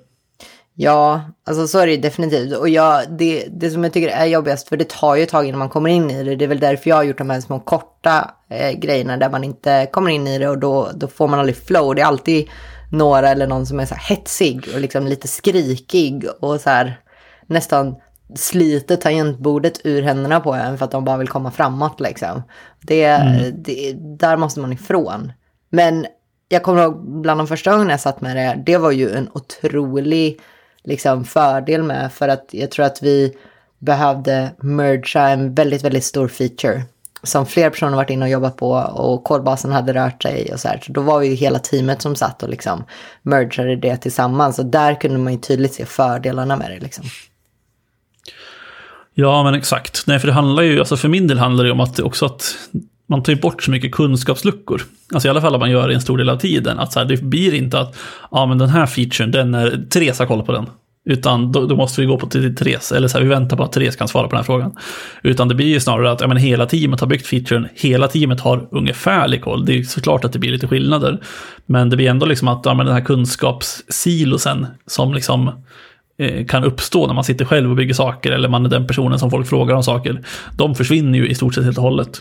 Ja, 0.79 1.21
alltså 1.47 1.67
så 1.67 1.79
är 1.79 1.87
det 1.87 1.97
definitivt. 1.97 2.57
Och 2.57 2.69
jag, 2.69 3.03
det, 3.19 3.49
det 3.51 3.71
som 3.71 3.85
jag 3.85 3.93
tycker 3.93 4.09
är 4.09 4.27
jobbigast, 4.27 4.69
för 4.69 4.77
det 4.77 4.89
tar 4.89 5.15
ju 5.15 5.23
ett 5.23 5.29
tag 5.29 5.47
innan 5.47 5.59
man 5.59 5.69
kommer 5.69 5.91
in 5.91 6.11
i 6.11 6.25
det. 6.25 6.37
Det 6.37 6.45
är 6.45 6.49
väl 6.49 6.61
därför 6.61 6.91
jag 6.91 6.97
har 6.97 7.03
gjort 7.03 7.19
de 7.19 7.31
här 7.31 7.41
små 7.41 7.61
korta 7.61 8.31
eh, 8.51 8.73
grejerna 8.73 9.17
där 9.17 9.31
man 9.31 9.45
inte 9.45 9.89
kommer 9.93 10.11
in 10.11 10.27
i 10.27 10.39
det 10.39 10.49
och 10.49 10.59
då, 10.59 10.91
då 10.95 11.09
får 11.09 11.29
man 11.29 11.39
aldrig 11.39 11.57
flow. 11.57 11.95
Det 11.95 12.03
är 12.03 12.07
alltid 12.07 12.49
några 12.93 13.29
eller 13.29 13.47
någon 13.47 13.67
som 13.67 13.81
är 13.81 13.87
så 13.87 13.95
här 13.95 14.17
hetsig 14.17 14.69
och 14.75 14.81
liksom 14.81 15.07
lite 15.07 15.29
skrikig 15.29 16.25
och 16.41 16.61
så 16.61 16.71
här 16.71 17.01
nästan 17.47 17.97
sliter 18.35 18.97
tangentbordet 18.97 19.81
ur 19.85 20.03
händerna 20.03 20.41
på 20.41 20.53
en 20.53 20.79
för 20.79 20.85
att 20.85 20.91
de 20.91 21.05
bara 21.05 21.17
vill 21.17 21.29
komma 21.29 21.51
framåt 21.51 22.01
liksom. 22.01 22.43
Det, 22.81 23.05
mm. 23.05 23.63
det, 23.63 23.93
där 23.93 24.37
måste 24.37 24.61
man 24.61 24.73
ifrån. 24.73 25.33
Men 25.71 26.07
jag 26.49 26.63
kommer 26.63 26.83
ihåg 26.83 27.21
bland 27.21 27.41
de 27.41 27.47
första 27.47 27.71
gångerna 27.71 27.91
jag 27.91 28.01
satt 28.01 28.21
med 28.21 28.37
det, 28.37 28.63
det 28.67 28.77
var 28.77 28.91
ju 28.91 29.11
en 29.11 29.29
otrolig 29.35 30.41
liksom 30.87 31.25
fördel 31.25 31.83
med 31.83 32.13
för 32.13 32.29
att 32.29 32.49
jag 32.51 32.71
tror 32.71 32.87
att 32.87 33.03
vi 33.03 33.37
behövde 33.79 34.51
mergea 34.59 35.29
en 35.29 35.55
väldigt, 35.55 35.85
väldigt 35.85 36.05
stor 36.05 36.29
feature 36.29 36.83
som 37.23 37.47
fler 37.47 37.71
personer 37.71 37.97
varit 37.97 38.11
inne 38.11 38.25
och 38.25 38.31
jobbat 38.31 38.57
på 38.57 38.71
och 38.73 39.25
kodbasen 39.25 39.73
hade 39.73 39.95
rört 39.95 40.23
sig 40.23 40.53
och 40.53 40.61
så 40.61 40.69
här. 40.69 40.81
Så 40.87 40.93
då 40.93 41.01
var 41.01 41.21
vi 41.21 41.29
ju 41.29 41.35
hela 41.35 41.59
teamet 41.59 42.03
som 42.03 42.17
satt 42.17 42.43
och 42.43 42.49
liksom 42.49 42.85
mergade 43.23 43.77
det 43.77 43.97
tillsammans 43.97 44.59
och 44.59 44.67
där 44.67 45.01
kunde 45.01 45.19
man 45.19 45.33
ju 45.33 45.39
tydligt 45.39 45.75
se 45.75 45.87
fördelarna 45.87 46.57
med 46.57 46.71
det 46.71 46.79
liksom. 46.79 47.05
Ja, 49.15 49.43
men 49.43 49.55
exakt. 49.55 50.07
Nej, 50.07 50.19
för 50.19 50.27
det 50.27 50.33
handlar 50.33 50.63
ju, 50.63 50.79
alltså 50.79 50.97
för 50.97 51.09
min 51.09 51.27
del 51.27 51.39
handlar 51.39 51.65
det 51.65 51.73
om 51.73 51.81
att 51.81 52.01
också 52.01 52.27
att 52.27 52.57
man 53.07 53.23
tar 53.23 53.33
ju 53.33 53.41
bort 53.41 53.63
så 53.63 53.71
mycket 53.71 53.93
kunskapsluckor. 53.93 54.83
Alltså 55.15 55.29
i 55.29 55.31
alla 55.31 55.41
fall 55.41 55.55
om 55.55 55.61
man 55.61 55.71
gör 55.71 55.89
det 55.89 55.95
en 55.95 56.01
stor 56.01 56.19
del 56.19 56.29
av 56.29 56.37
tiden. 56.37 56.79
Att 56.79 56.93
så 56.93 56.99
här, 56.99 57.07
det 57.07 57.23
blir 57.23 57.55
inte 57.55 57.81
att, 57.81 57.97
ja 58.31 58.47
men 58.47 58.59
den 58.59 58.69
här 58.69 58.87
featuren, 58.87 59.31
den 59.31 59.55
är, 59.55 59.87
Therese 59.91 60.19
har 60.19 60.27
koll 60.27 60.43
på 60.43 60.53
den. 60.53 60.67
Utan 61.09 61.53
då, 61.53 61.67
då, 61.67 61.77
måste 61.77 62.01
vi 62.01 62.07
gå 62.07 62.19
på 62.19 62.27
till 62.27 62.57
Therese, 62.57 62.93
eller 62.93 63.09
så 63.09 63.19
här, 63.19 63.25
vi 63.25 63.31
väntar 63.31 63.57
på 63.57 63.63
att 63.63 63.73
Therese 63.73 63.97
kan 63.97 64.09
svara 64.09 64.25
på 64.25 64.31
den 64.31 64.37
här 64.37 64.45
frågan. 64.45 64.77
Utan 65.23 65.49
det 65.49 65.55
blir 65.55 65.67
ju 65.67 65.81
snarare 65.81 66.11
att 66.11 66.21
ja, 66.21 66.27
men 66.27 66.37
hela 66.37 66.67
teamet 66.67 67.01
har 67.01 67.07
byggt 67.07 67.27
featuren, 67.27 67.69
hela 67.75 68.09
teamet 68.09 68.41
har 68.41 68.69
ungefärlig 68.71 69.43
koll. 69.43 69.65
Det 69.65 69.79
är 69.79 69.83
såklart 69.83 70.25
att 70.25 70.33
det 70.33 70.39
blir 70.39 70.51
lite 70.51 70.69
skillnader. 70.69 71.21
Men 71.67 71.91
det 71.91 71.97
blir 71.97 72.11
ändå 72.11 72.27
liksom 72.27 72.49
att 72.49 72.67
ja, 72.67 72.75
men 72.75 72.87
den 72.87 72.95
här 72.95 73.05
kunskapssilosen 73.05 74.67
som 74.87 75.15
liksom 75.15 75.51
eh, 76.19 76.47
kan 76.47 76.65
uppstå 76.65 77.07
när 77.07 77.15
man 77.15 77.25
sitter 77.25 77.45
själv 77.45 77.71
och 77.71 77.77
bygger 77.77 77.95
saker, 77.95 78.33
eller 78.33 78.49
man 78.49 78.67
är 78.67 78.71
den 78.71 78.87
personen 78.87 79.19
som 79.19 79.31
folk 79.31 79.47
frågar 79.47 79.75
om 79.75 79.83
saker. 79.83 80.23
De 80.57 80.75
försvinner 80.75 81.19
ju 81.19 81.29
i 81.29 81.35
stort 81.35 81.55
sett 81.55 81.65
helt 81.65 81.79
och 81.79 81.85
hållet. 81.85 82.21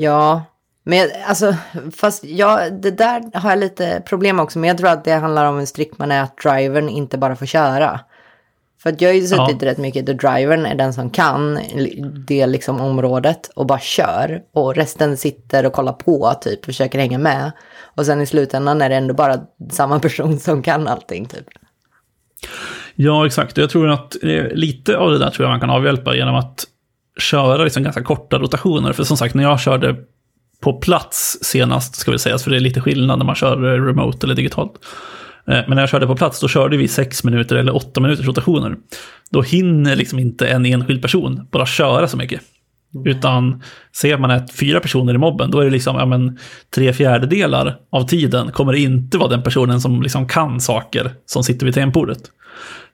Ja, 0.00 0.44
men 0.84 1.08
alltså, 1.26 1.54
fast 1.96 2.24
ja, 2.24 2.70
det 2.70 2.90
där 2.90 3.38
har 3.38 3.50
jag 3.50 3.58
lite 3.58 4.02
problem 4.06 4.40
också. 4.40 4.58
Men 4.58 4.68
jag 4.68 4.78
tror 4.78 4.88
att 4.88 5.04
det 5.04 5.12
handlar 5.12 5.44
om 5.44 5.58
en 5.58 5.66
strikt 5.66 5.98
man 5.98 6.12
är 6.12 6.22
att 6.22 6.36
drivern 6.36 6.88
inte 6.88 7.18
bara 7.18 7.36
får 7.36 7.46
köra. 7.46 8.00
För 8.82 8.90
att 8.90 9.00
jag 9.00 9.08
har 9.08 9.14
ju 9.14 9.26
suttit 9.26 9.62
ja. 9.62 9.68
rätt 9.68 9.78
mycket 9.78 10.06
där 10.06 10.14
drivern 10.14 10.66
är 10.66 10.74
den 10.74 10.94
som 10.94 11.10
kan 11.10 11.58
det 12.26 12.46
liksom 12.46 12.80
området 12.80 13.50
och 13.54 13.66
bara 13.66 13.78
kör. 13.78 14.42
Och 14.52 14.74
resten 14.74 15.16
sitter 15.16 15.66
och 15.66 15.72
kollar 15.72 15.92
på 15.92 16.34
typ, 16.40 16.64
försöker 16.64 16.98
hänga 16.98 17.18
med. 17.18 17.52
Och 17.82 18.06
sen 18.06 18.20
i 18.20 18.26
slutändan 18.26 18.82
är 18.82 18.88
det 18.88 18.96
ändå 18.96 19.14
bara 19.14 19.40
samma 19.70 20.00
person 20.00 20.38
som 20.38 20.62
kan 20.62 20.88
allting 20.88 21.26
typ. 21.26 21.46
Ja, 22.94 23.26
exakt. 23.26 23.56
Jag 23.56 23.70
tror 23.70 23.88
att 23.88 24.16
eh, 24.22 24.46
lite 24.52 24.96
av 24.96 25.10
det 25.10 25.18
där 25.18 25.30
tror 25.30 25.46
jag 25.46 25.52
man 25.52 25.60
kan 25.60 25.70
avhjälpa 25.70 26.16
genom 26.16 26.34
att 26.34 26.66
köra 27.18 27.64
liksom 27.64 27.82
ganska 27.82 28.02
korta 28.02 28.38
rotationer. 28.38 28.92
För 28.92 29.04
som 29.04 29.16
sagt, 29.16 29.34
när 29.34 29.42
jag 29.42 29.60
körde 29.60 29.96
på 30.60 30.72
plats 30.72 31.38
senast, 31.42 31.96
ska 31.96 32.10
vi 32.10 32.18
säga, 32.18 32.38
för 32.38 32.50
det 32.50 32.56
är 32.56 32.60
lite 32.60 32.80
skillnad 32.80 33.18
när 33.18 33.26
man 33.26 33.34
kör 33.34 33.56
remote 33.86 34.26
eller 34.26 34.34
digitalt. 34.34 34.72
Eh, 35.46 35.60
men 35.66 35.70
när 35.70 35.82
jag 35.82 35.88
körde 35.88 36.06
på 36.06 36.16
plats, 36.16 36.40
då 36.40 36.48
körde 36.48 36.76
vi 36.76 36.88
sex 36.88 37.24
minuter 37.24 37.56
eller 37.56 37.76
åtta 37.76 38.00
minuters 38.00 38.26
rotationer. 38.26 38.76
Då 39.30 39.42
hinner 39.42 39.96
liksom 39.96 40.18
inte 40.18 40.48
en 40.48 40.66
enskild 40.66 41.02
person 41.02 41.48
bara 41.50 41.66
köra 41.66 42.08
så 42.08 42.16
mycket. 42.16 42.40
Utan 43.04 43.62
ser 43.96 44.18
man 44.18 44.30
att 44.30 44.52
fyra 44.52 44.80
personer 44.80 45.14
i 45.14 45.18
mobben, 45.18 45.50
då 45.50 45.60
är 45.60 45.64
det 45.64 45.70
liksom 45.70 45.96
ja, 45.96 46.06
men, 46.06 46.38
tre 46.74 46.92
fjärdedelar 46.92 47.76
av 47.90 48.06
tiden 48.06 48.52
kommer 48.52 48.72
det 48.72 48.78
inte 48.78 49.18
vara 49.18 49.28
den 49.28 49.42
personen 49.42 49.80
som 49.80 50.02
liksom 50.02 50.28
kan 50.28 50.60
saker 50.60 51.12
som 51.26 51.44
sitter 51.44 51.66
vid 51.66 51.74
tangentbordet. 51.74 52.18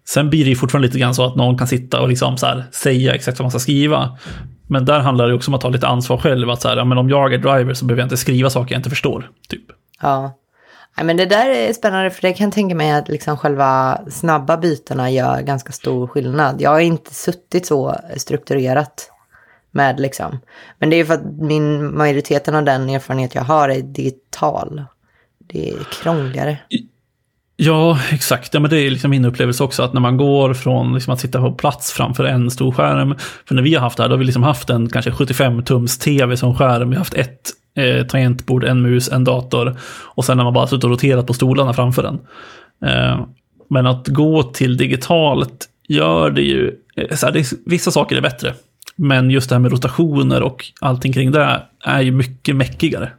Sen 0.06 0.30
blir 0.30 0.44
det 0.44 0.50
ju 0.50 0.56
fortfarande 0.56 0.88
lite 0.88 0.98
grann 0.98 1.14
så 1.14 1.24
att 1.24 1.36
någon 1.36 1.58
kan 1.58 1.66
sitta 1.66 2.00
och 2.00 2.08
liksom 2.08 2.38
så 2.38 2.46
här, 2.46 2.64
säga 2.72 3.14
exakt 3.14 3.38
vad 3.38 3.44
man 3.44 3.50
ska 3.50 3.60
skriva. 3.60 4.18
Men 4.66 4.84
där 4.84 5.00
handlar 5.00 5.28
det 5.28 5.34
också 5.34 5.50
om 5.50 5.54
att 5.54 5.60
ta 5.60 5.68
lite 5.68 5.86
ansvar 5.86 6.18
själv. 6.18 6.50
Att 6.50 6.62
så 6.62 6.68
här, 6.68 6.76
ja, 6.76 6.84
men 6.84 6.98
om 6.98 7.08
jag 7.08 7.34
är 7.34 7.38
driver 7.38 7.74
så 7.74 7.84
behöver 7.84 8.02
jag 8.02 8.06
inte 8.06 8.16
skriva 8.16 8.50
saker 8.50 8.74
jag 8.74 8.78
inte 8.78 8.90
förstår. 8.90 9.30
Typ. 9.48 9.64
Ja. 10.00 10.38
ja, 10.96 11.04
men 11.04 11.16
det 11.16 11.26
där 11.26 11.48
är 11.50 11.72
spännande 11.72 12.10
för 12.10 12.22
det 12.22 12.32
kan 12.32 12.44
jag 12.44 12.54
tänka 12.54 12.74
mig 12.74 12.92
att 12.92 13.08
liksom 13.08 13.36
själva 13.36 14.00
snabba 14.10 14.56
bytena 14.56 15.10
gör 15.10 15.42
ganska 15.42 15.72
stor 15.72 16.06
skillnad. 16.06 16.60
Jag 16.60 16.70
har 16.70 16.80
inte 16.80 17.14
suttit 17.14 17.66
så 17.66 17.96
strukturerat 18.16 19.10
med 19.70 20.00
liksom. 20.00 20.38
Men 20.78 20.90
det 20.90 20.96
är 20.96 21.04
för 21.04 21.14
att 21.14 21.24
min 21.24 21.96
majoriteten 21.96 22.54
av 22.54 22.64
den 22.64 22.90
erfarenhet 22.90 23.34
jag 23.34 23.42
har 23.42 23.68
är 23.68 23.82
digital. 23.82 24.84
Det 25.38 25.70
är 25.70 25.84
krångligare. 26.02 26.58
Ja, 27.56 27.98
exakt. 28.10 28.54
Ja, 28.54 28.60
men 28.60 28.70
det 28.70 28.80
är 28.80 28.90
liksom 28.90 29.10
min 29.10 29.24
upplevelse 29.24 29.64
också, 29.64 29.82
att 29.82 29.92
när 29.92 30.00
man 30.00 30.16
går 30.16 30.54
från 30.54 30.94
liksom 30.94 31.12
att 31.12 31.20
sitta 31.20 31.40
på 31.40 31.52
plats 31.52 31.92
framför 31.92 32.24
en 32.24 32.50
stor 32.50 32.72
skärm, 32.72 33.14
för 33.48 33.54
när 33.54 33.62
vi 33.62 33.74
har 33.74 33.80
haft 33.80 33.96
det 33.96 34.02
här, 34.02 34.08
då 34.08 34.14
har 34.14 34.18
vi 34.18 34.24
liksom 34.24 34.42
haft 34.42 34.70
en 34.70 34.88
kanske 34.88 35.10
75-tums 35.10 36.00
tv 36.00 36.36
som 36.36 36.54
skärm, 36.54 36.90
vi 36.90 36.96
har 36.96 37.00
haft 37.00 37.14
ett 37.14 37.50
eh, 37.76 38.06
tangentbord, 38.06 38.64
en 38.64 38.82
mus, 38.82 39.08
en 39.08 39.24
dator, 39.24 39.76
och 40.04 40.24
sen 40.24 40.38
har 40.38 40.44
man 40.44 40.54
bara 40.54 40.66
suttit 40.66 40.84
och 40.84 40.90
roterat 40.90 41.26
på 41.26 41.34
stolarna 41.34 41.72
framför 41.72 42.02
den. 42.02 42.20
Eh, 42.90 43.26
men 43.70 43.86
att 43.86 44.08
gå 44.08 44.42
till 44.42 44.76
digitalt 44.76 45.68
gör 45.88 46.30
det 46.30 46.42
ju, 46.42 46.72
eh, 46.96 47.16
så 47.16 47.26
här, 47.26 47.32
det 47.32 47.38
är, 47.38 47.46
vissa 47.66 47.90
saker 47.90 48.16
är 48.16 48.20
bättre, 48.20 48.54
men 48.96 49.30
just 49.30 49.48
det 49.48 49.54
här 49.54 49.60
med 49.60 49.72
rotationer 49.72 50.42
och 50.42 50.64
allting 50.80 51.12
kring 51.12 51.32
det 51.32 51.62
är 51.84 52.00
ju 52.00 52.10
mycket 52.10 52.56
mäckigare. 52.56 53.12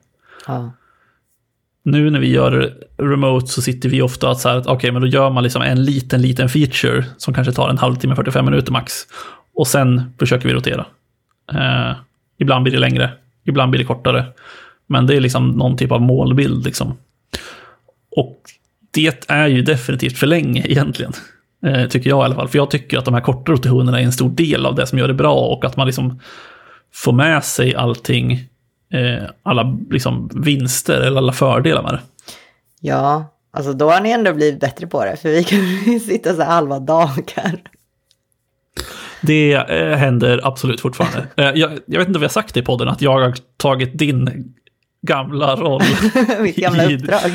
Ja. 0.48 0.72
Nu 1.86 2.10
när 2.10 2.20
vi 2.20 2.30
gör 2.30 2.74
remote 2.98 3.48
så 3.48 3.62
sitter 3.62 3.90
vi 3.90 4.02
ofta 4.02 4.30
att 4.30 4.40
så 4.40 4.50
här, 4.50 4.60
okej, 4.60 4.72
okay, 4.72 4.92
men 4.92 5.02
då 5.02 5.08
gör 5.08 5.30
man 5.30 5.44
liksom 5.44 5.62
en 5.62 5.84
liten, 5.84 6.22
liten 6.22 6.50
feature 6.50 7.06
som 7.18 7.34
kanske 7.34 7.54
tar 7.54 7.70
en 7.70 7.78
halvtimme, 7.78 8.16
45 8.16 8.46
minuter 8.46 8.72
max. 8.72 8.94
Och 9.56 9.68
sen 9.68 10.14
försöker 10.20 10.48
vi 10.48 10.54
rotera. 10.54 10.86
Eh, 11.54 11.96
ibland 12.38 12.64
blir 12.64 12.74
det 12.74 12.80
längre, 12.80 13.12
ibland 13.44 13.72
blir 13.72 13.80
det 13.80 13.86
kortare. 13.86 14.26
Men 14.88 15.08
det 15.08 15.16
är 15.16 15.22
liksom 15.22 15.50
någon 15.50 15.78
typ 15.78 15.92
av 15.92 16.02
målbild 16.02 16.66
liksom. 16.66 16.98
Och 18.16 18.42
det 18.92 19.30
är 19.30 19.48
ju 19.48 19.62
definitivt 19.62 20.18
för 20.18 20.28
länge 20.28 20.66
egentligen. 20.68 21.14
Eh, 21.66 21.88
tycker 21.88 22.10
jag 22.10 22.20
i 22.20 22.26
alla 22.26 22.36
fall. 22.36 22.48
För 22.48 22.58
jag 22.58 22.72
tycker 22.72 22.98
att 22.98 23.06
de 23.06 23.14
här 23.14 23.22
korta 23.22 23.52
rotationerna 23.52 24.00
är 24.00 24.04
en 24.04 24.12
stor 24.12 24.30
del 24.30 24.66
av 24.66 24.76
det 24.76 24.88
som 24.88 25.00
gör 25.00 25.08
det 25.08 25.14
bra 25.14 25.36
och 25.36 25.66
att 25.66 25.78
man 25.78 25.88
liksom 25.88 26.20
får 26.94 27.14
med 27.14 27.44
sig 27.44 27.76
allting, 27.76 28.44
alla 29.44 29.78
liksom 29.90 30.30
vinster 30.34 31.02
eller 31.02 31.18
alla 31.18 31.34
fördelar 31.34 31.84
med 31.84 31.94
det. 31.94 32.02
Ja, 32.80 33.26
alltså 33.52 33.74
då 33.74 33.90
har 33.90 34.02
ni 34.02 34.10
ändå 34.10 34.34
blivit 34.34 34.60
bättre 34.60 34.88
på 34.88 35.06
det, 35.06 35.18
för 35.18 35.30
vi 35.30 35.44
kan 35.44 36.00
sitta 36.08 36.36
så 36.36 36.42
här 36.42 36.52
halva 36.52 36.80
dagar. 36.80 37.62
Det 39.22 39.54
eh, 39.54 39.98
händer 39.98 40.40
absolut 40.44 40.82
fortfarande. 40.82 41.28
Eh, 41.38 41.52
jag, 41.56 41.72
jag, 41.86 42.00
vet 42.00 42.08
inte 42.08 42.18
om 42.18 42.22
vi 42.22 42.26
har 42.26 42.30
sagt 42.30 42.54
det 42.54 42.60
i 42.60 42.64
podden, 42.64 42.88
att 42.88 43.02
jag 43.02 43.12
har 43.12 43.34
tagit 43.58 43.98
din 43.98 44.54
gamla 45.02 45.56
roll. 45.56 45.82
Mitt 46.40 46.56
gamla 46.56 46.86
uppdrag. 46.86 47.32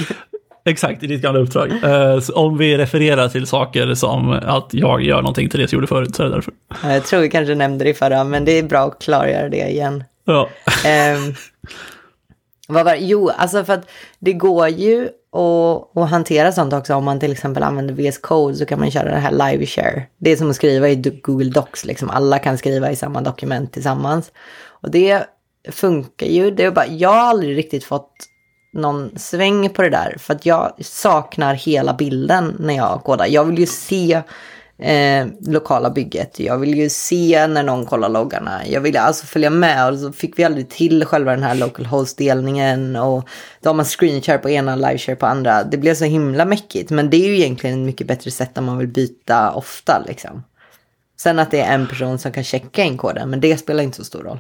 Exakt, 0.65 1.03
i 1.03 1.07
ditt 1.07 1.23
gamla 1.23 1.41
uppdrag. 1.41 1.73
Uh, 1.73 2.31
om 2.35 2.59
vi 2.59 2.79
refererar 2.79 3.29
till 3.29 3.47
saker 3.47 3.95
som 3.95 4.31
att 4.31 4.69
jag 4.71 5.03
gör 5.03 5.17
någonting 5.17 5.49
till 5.49 5.61
det 5.61 5.69
som 5.69 5.77
gjorde 5.77 5.87
förut, 5.87 6.17
så 6.17 6.23
är 6.23 6.27
det 6.27 6.35
därför. 6.35 6.55
Jag 6.83 7.05
tror 7.05 7.21
vi 7.21 7.31
kanske 7.31 7.55
nämnde 7.55 7.85
det 7.85 7.91
i 7.91 7.95
förra, 7.95 8.25
men 8.25 8.45
det 8.45 8.59
är 8.59 8.63
bra 8.63 8.81
att 8.81 9.03
klargöra 9.03 9.49
det 9.49 9.71
igen. 9.71 10.05
Ja. 10.31 10.49
Um, 11.15 11.35
vad 12.69 12.85
var 12.85 12.95
Jo, 12.95 13.29
alltså 13.29 13.65
för 13.65 13.73
att 13.73 13.91
det 14.19 14.33
går 14.33 14.69
ju 14.69 15.09
att, 15.33 15.97
att 15.97 16.11
hantera 16.11 16.53
sånt 16.53 16.73
också. 16.73 16.95
Om 16.95 17.05
man 17.05 17.21
till 17.21 17.33
exempel 17.33 17.63
använder 17.63 17.95
VS 17.95 18.19
Code 18.19 18.55
så 18.55 18.67
kan 18.67 18.79
man 18.79 18.91
köra 18.91 19.11
det 19.11 19.19
här 19.19 19.51
live 19.53 19.67
share. 19.67 20.03
Det 20.19 20.31
är 20.31 20.37
som 20.37 20.51
att 20.51 20.57
skriva 20.57 20.89
i 20.89 20.97
Google 20.97 21.51
Docs, 21.51 21.85
liksom. 21.85 22.11
Alla 22.11 22.39
kan 22.39 22.59
skriva 22.59 22.91
i 22.91 22.97
samma 22.97 23.21
dokument 23.21 23.73
tillsammans. 23.73 24.33
Och 24.67 24.91
det 24.91 25.23
funkar 25.69 26.27
ju. 26.27 26.51
Det 26.51 26.65
är 26.65 26.71
bara, 26.71 26.87
jag 26.87 27.09
har 27.09 27.29
aldrig 27.29 27.57
riktigt 27.57 27.85
fått 27.85 28.13
någon 28.73 29.19
sväng 29.19 29.69
på 29.71 29.83
det 29.83 29.91
där. 29.91 30.17
För 30.19 30.35
att 30.35 30.47
jag 30.47 30.73
saknar 30.85 31.55
hela 31.55 31.95
bilden 31.95 32.57
när 32.59 32.77
jag 32.77 33.03
kodar. 33.05 33.27
Jag 33.27 33.45
vill 33.45 33.59
ju 33.59 33.67
se 33.67 34.23
eh, 34.83 35.27
lokala 35.41 35.91
bygget. 35.91 36.41
Jag 36.41 36.59
vill 36.59 36.79
ju 36.79 36.89
se 36.89 37.47
när 37.47 37.63
någon 37.63 37.87
kollar 37.87 38.09
loggarna. 38.09 38.67
Jag 38.67 38.81
vill 38.81 38.97
alltså 38.97 39.27
följa 39.27 39.51
med 39.51 39.93
och 39.93 39.99
så 39.99 40.13
fick 40.13 40.39
vi 40.39 40.45
aldrig 40.45 40.69
till 40.69 41.05
själva 41.05 41.31
den 41.31 41.43
här 41.43 41.55
local 41.55 41.87
host-delningen 41.87 42.97
och 42.97 43.29
då 43.63 43.69
har 43.69 43.75
man 43.75 43.85
screenshare 43.85 44.39
på 44.39 44.51
ena, 44.51 44.77
liveshare 44.77 45.17
på 45.17 45.27
andra. 45.27 45.65
Det 45.65 45.77
blev 45.77 45.95
så 45.95 46.05
himla 46.05 46.45
mäckigt, 46.45 46.91
men 46.91 47.11
det 47.11 47.17
är 47.17 47.29
ju 47.29 47.37
egentligen 47.37 47.81
ett 47.81 47.87
mycket 47.87 48.07
bättre 48.07 48.31
sätt 48.31 48.59
om 48.59 48.65
man 48.65 48.79
vill 48.79 48.89
byta 48.89 49.51
ofta 49.51 50.05
liksom. 50.07 50.43
Sen 51.21 51.39
att 51.39 51.51
det 51.51 51.61
är 51.61 51.75
en 51.75 51.87
person 51.87 52.19
som 52.19 52.33
kan 52.33 52.45
checka 52.45 52.85
in 52.85 52.97
koden, 52.97 53.31
men 53.31 53.41
det 53.41 53.57
spelar 53.57 53.83
inte 53.83 53.97
så 53.97 54.05
stor 54.05 54.23
roll. 54.23 54.39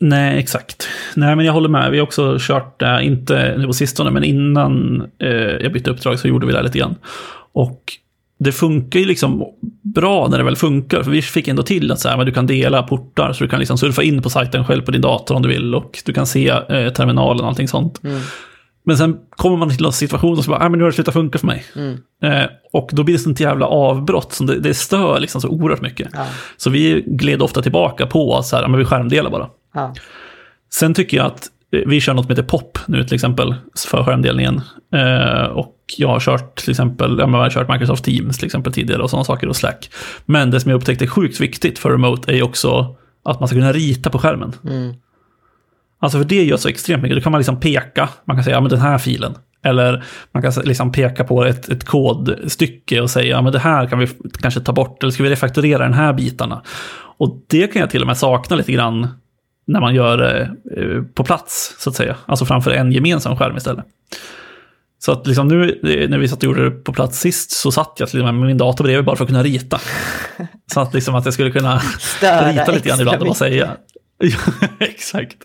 Nej, 0.00 0.38
exakt. 0.38 0.88
Nej, 1.14 1.36
men 1.36 1.46
jag 1.46 1.52
håller 1.52 1.68
med. 1.68 1.90
Vi 1.90 1.98
har 1.98 2.06
också 2.06 2.36
kört 2.40 2.80
det, 2.80 3.04
inte 3.04 3.54
nu 3.58 3.66
på 3.66 3.72
sistone, 3.72 4.10
men 4.10 4.24
innan 4.24 5.02
eh, 5.18 5.28
jag 5.30 5.72
bytte 5.72 5.90
uppdrag 5.90 6.18
så 6.18 6.28
gjorde 6.28 6.46
vi 6.46 6.52
det 6.52 6.62
lite 6.62 6.78
grann. 6.78 6.94
Och 7.52 7.92
det 8.38 8.52
funkar 8.52 9.00
ju 9.00 9.06
liksom 9.06 9.44
bra 9.82 10.28
när 10.28 10.38
det 10.38 10.44
väl 10.44 10.56
funkar, 10.56 11.02
för 11.02 11.10
vi 11.10 11.22
fick 11.22 11.48
ändå 11.48 11.62
till 11.62 11.92
att 11.92 12.00
så 12.00 12.08
här, 12.08 12.16
men 12.16 12.26
du 12.26 12.32
kan 12.32 12.46
dela 12.46 12.82
portar, 12.82 13.32
så 13.32 13.44
du 13.44 13.50
kan 13.50 13.58
liksom 13.58 13.78
surfa 13.78 14.02
in 14.02 14.22
på 14.22 14.30
sajten 14.30 14.64
själv 14.64 14.82
på 14.82 14.90
din 14.90 15.00
dator 15.00 15.34
om 15.34 15.42
du 15.42 15.48
vill, 15.48 15.74
och 15.74 15.98
du 16.04 16.12
kan 16.12 16.26
se 16.26 16.48
eh, 16.48 16.92
terminalen 16.92 17.42
och 17.42 17.48
allting 17.48 17.68
sånt. 17.68 18.04
Mm. 18.04 18.20
Men 18.86 18.96
sen 18.98 19.16
kommer 19.30 19.56
man 19.56 19.76
till 19.76 19.84
en 19.86 19.92
situation 19.92 20.38
och 20.38 20.44
så 20.44 20.50
bara, 20.50 20.58
nej 20.58 20.70
men 20.70 20.78
nu 20.78 20.84
har 20.84 20.90
det 20.90 20.94
slutat 20.94 21.14
funka 21.14 21.38
för 21.38 21.46
mig. 21.46 21.64
Mm. 21.76 21.98
Eh, 22.22 22.46
och 22.72 22.90
då 22.92 23.02
blir 23.02 23.14
det 23.14 23.20
sånt 23.20 23.40
jävla 23.40 23.66
avbrott 23.66 24.32
som 24.32 24.46
det, 24.46 24.60
det 24.60 24.74
stör 24.74 25.20
liksom 25.20 25.40
så 25.40 25.48
oerhört 25.48 25.80
mycket. 25.80 26.08
Ja. 26.12 26.26
Så 26.56 26.70
vi 26.70 27.04
gled 27.06 27.42
ofta 27.42 27.62
tillbaka 27.62 28.06
på 28.06 28.36
att 28.36 28.46
så 28.46 28.56
här, 28.56 28.68
men 28.68 28.78
vi 28.78 28.84
skärmdelar 28.84 29.30
bara. 29.30 29.48
Ja. 29.74 29.94
Sen 30.74 30.94
tycker 30.94 31.16
jag 31.16 31.26
att 31.26 31.48
vi 31.86 32.00
kör 32.00 32.14
något 32.14 32.24
som 32.24 32.30
heter 32.30 32.42
POP 32.42 32.78
nu 32.86 33.04
till 33.04 33.14
exempel 33.14 33.54
för 33.90 34.04
skärmdelningen. 34.04 34.60
Eh, 34.94 35.44
och 35.44 35.76
jag 35.96 36.08
har 36.08 36.20
kört 36.20 36.56
till 36.56 36.70
exempel, 36.70 37.18
jag 37.18 37.26
har 37.26 37.50
kört 37.50 37.68
Microsoft 37.68 38.04
Teams 38.04 38.38
till 38.38 38.46
exempel 38.46 38.72
tidigare 38.72 39.02
och 39.02 39.10
sådana 39.10 39.24
saker 39.24 39.48
och 39.48 39.56
Slack. 39.56 39.90
Men 40.24 40.50
det 40.50 40.60
som 40.60 40.70
jag 40.70 40.78
upptäckte 40.78 41.04
är 41.04 41.08
sjukt 41.08 41.40
viktigt 41.40 41.78
för 41.78 41.90
Remote 41.90 42.36
är 42.36 42.42
också 42.42 42.96
att 43.24 43.40
man 43.40 43.48
ska 43.48 43.56
kunna 43.56 43.72
rita 43.72 44.10
på 44.10 44.18
skärmen. 44.18 44.52
Mm. 44.64 44.94
Alltså 46.00 46.18
för 46.18 46.24
det 46.24 46.44
gör 46.44 46.56
så 46.56 46.68
extremt 46.68 47.02
mycket. 47.02 47.16
Då 47.16 47.22
kan 47.22 47.32
man 47.32 47.38
liksom 47.38 47.60
peka, 47.60 48.08
man 48.24 48.36
kan 48.36 48.44
säga, 48.44 48.56
ja 48.56 48.60
men 48.60 48.70
den 48.70 48.80
här 48.80 48.98
filen. 48.98 49.34
Eller 49.62 50.04
man 50.32 50.42
kan 50.42 50.52
liksom 50.64 50.92
peka 50.92 51.24
på 51.24 51.44
ett, 51.44 51.68
ett 51.68 51.84
kodstycke 51.84 53.00
och 53.00 53.10
säga, 53.10 53.36
ja 53.36 53.42
men 53.42 53.52
det 53.52 53.58
här 53.58 53.86
kan 53.86 53.98
vi 53.98 54.08
kanske 54.40 54.60
ta 54.60 54.72
bort, 54.72 55.02
eller 55.02 55.12
ska 55.12 55.22
vi 55.22 55.30
refaktorera 55.30 55.82
den 55.82 55.92
här 55.92 56.12
bitarna? 56.12 56.62
Och 57.18 57.44
det 57.46 57.66
kan 57.66 57.80
jag 57.80 57.90
till 57.90 58.00
och 58.00 58.06
med 58.06 58.16
sakna 58.16 58.56
lite 58.56 58.72
grann 58.72 59.08
när 59.66 59.80
man 59.80 59.94
gör 59.94 60.16
det 60.16 60.42
eh, 60.76 61.02
på 61.14 61.24
plats, 61.24 61.74
så 61.78 61.90
att 61.90 61.96
säga. 61.96 62.16
Alltså 62.26 62.44
framför 62.44 62.70
en 62.70 62.92
gemensam 62.92 63.36
skärm 63.36 63.56
istället. 63.56 63.84
Så 64.98 65.12
att 65.12 65.26
liksom 65.26 65.48
nu 65.48 65.80
eh, 65.82 66.08
när 66.10 66.18
vi 66.18 66.28
satt 66.28 66.38
och 66.38 66.44
gjorde 66.44 66.64
det 66.64 66.70
på 66.70 66.92
plats 66.92 67.20
sist 67.20 67.50
så 67.50 67.72
satt 67.72 67.96
jag 67.98 68.08
till 68.08 68.18
och 68.18 68.24
med 68.24 68.34
med 68.34 68.46
min 68.46 68.58
dator 68.58 68.84
bredvid 68.84 69.04
bara 69.04 69.16
för 69.16 69.24
att 69.24 69.28
kunna 69.28 69.42
rita. 69.42 69.80
Så 70.72 70.80
att, 70.80 70.94
liksom 70.94 71.14
att 71.14 71.24
jag 71.24 71.34
skulle 71.34 71.50
kunna 71.50 71.82
rita 72.20 72.72
lite 72.72 72.88
grann 72.88 73.00
ibland 73.00 73.22
och 73.22 73.36
säga. 73.36 73.70
exakt. 74.80 75.36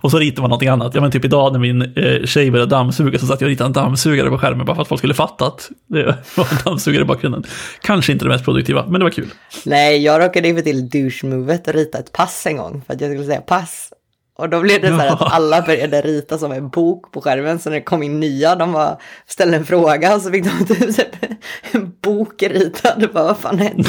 Och 0.00 0.10
så 0.10 0.18
ritar 0.18 0.42
man 0.42 0.48
någonting 0.48 0.68
annat. 0.68 0.94
Ja 0.94 1.00
men 1.00 1.10
typ 1.10 1.24
idag 1.24 1.52
när 1.52 1.58
min 1.58 1.82
eh, 1.82 2.24
tjej 2.24 2.50
började 2.50 2.70
dammsuga 2.70 3.18
så 3.18 3.26
satt 3.26 3.40
jag 3.40 3.46
och 3.46 3.50
ritade 3.50 3.68
en 3.68 3.72
dammsugare 3.72 4.30
på 4.30 4.38
skärmen 4.38 4.66
bara 4.66 4.74
för 4.74 4.82
att 4.82 4.88
folk 4.88 5.00
skulle 5.00 5.14
fatta 5.14 5.46
att 5.46 5.70
det 5.86 6.04
var 6.36 6.46
en 6.50 6.58
dammsugare 6.64 7.02
i 7.02 7.04
bakgrunden. 7.04 7.44
Kanske 7.80 8.12
inte 8.12 8.24
det 8.24 8.28
mest 8.28 8.44
produktiva, 8.44 8.86
men 8.86 9.00
det 9.00 9.04
var 9.04 9.10
kul. 9.10 9.30
Nej, 9.64 10.02
jag 10.02 10.20
råkade 10.20 10.48
ju 10.48 10.60
till 10.60 10.88
douche-movet 10.88 11.68
och 11.68 11.74
rita 11.74 11.98
ett 11.98 12.12
pass 12.12 12.46
en 12.46 12.56
gång 12.56 12.82
för 12.86 12.94
att 12.94 13.00
jag 13.00 13.10
skulle 13.10 13.26
säga 13.26 13.40
pass. 13.40 13.90
Och 14.38 14.48
då 14.48 14.60
blev 14.60 14.80
det 14.80 14.88
så 14.88 14.94
här 14.94 15.08
att 15.08 15.32
alla 15.32 15.62
började 15.62 16.02
rita 16.02 16.38
som 16.38 16.52
en 16.52 16.68
bok 16.68 17.12
på 17.12 17.20
skärmen. 17.20 17.58
Så 17.58 17.70
när 17.70 17.76
det 17.76 17.82
kom 17.82 18.02
in 18.02 18.20
nya, 18.20 18.56
de 18.56 18.72
var, 18.72 19.00
ställde 19.26 19.56
en 19.56 19.66
fråga 19.66 20.14
och 20.14 20.22
så 20.22 20.30
fick 20.30 20.44
de 20.44 20.66
typ 20.66 21.16
en 21.72 21.92
bok 22.02 22.42
ritad. 22.42 23.08
Bara, 23.12 23.24
vad 23.24 23.38
fan 23.38 23.58
hände? 23.58 23.88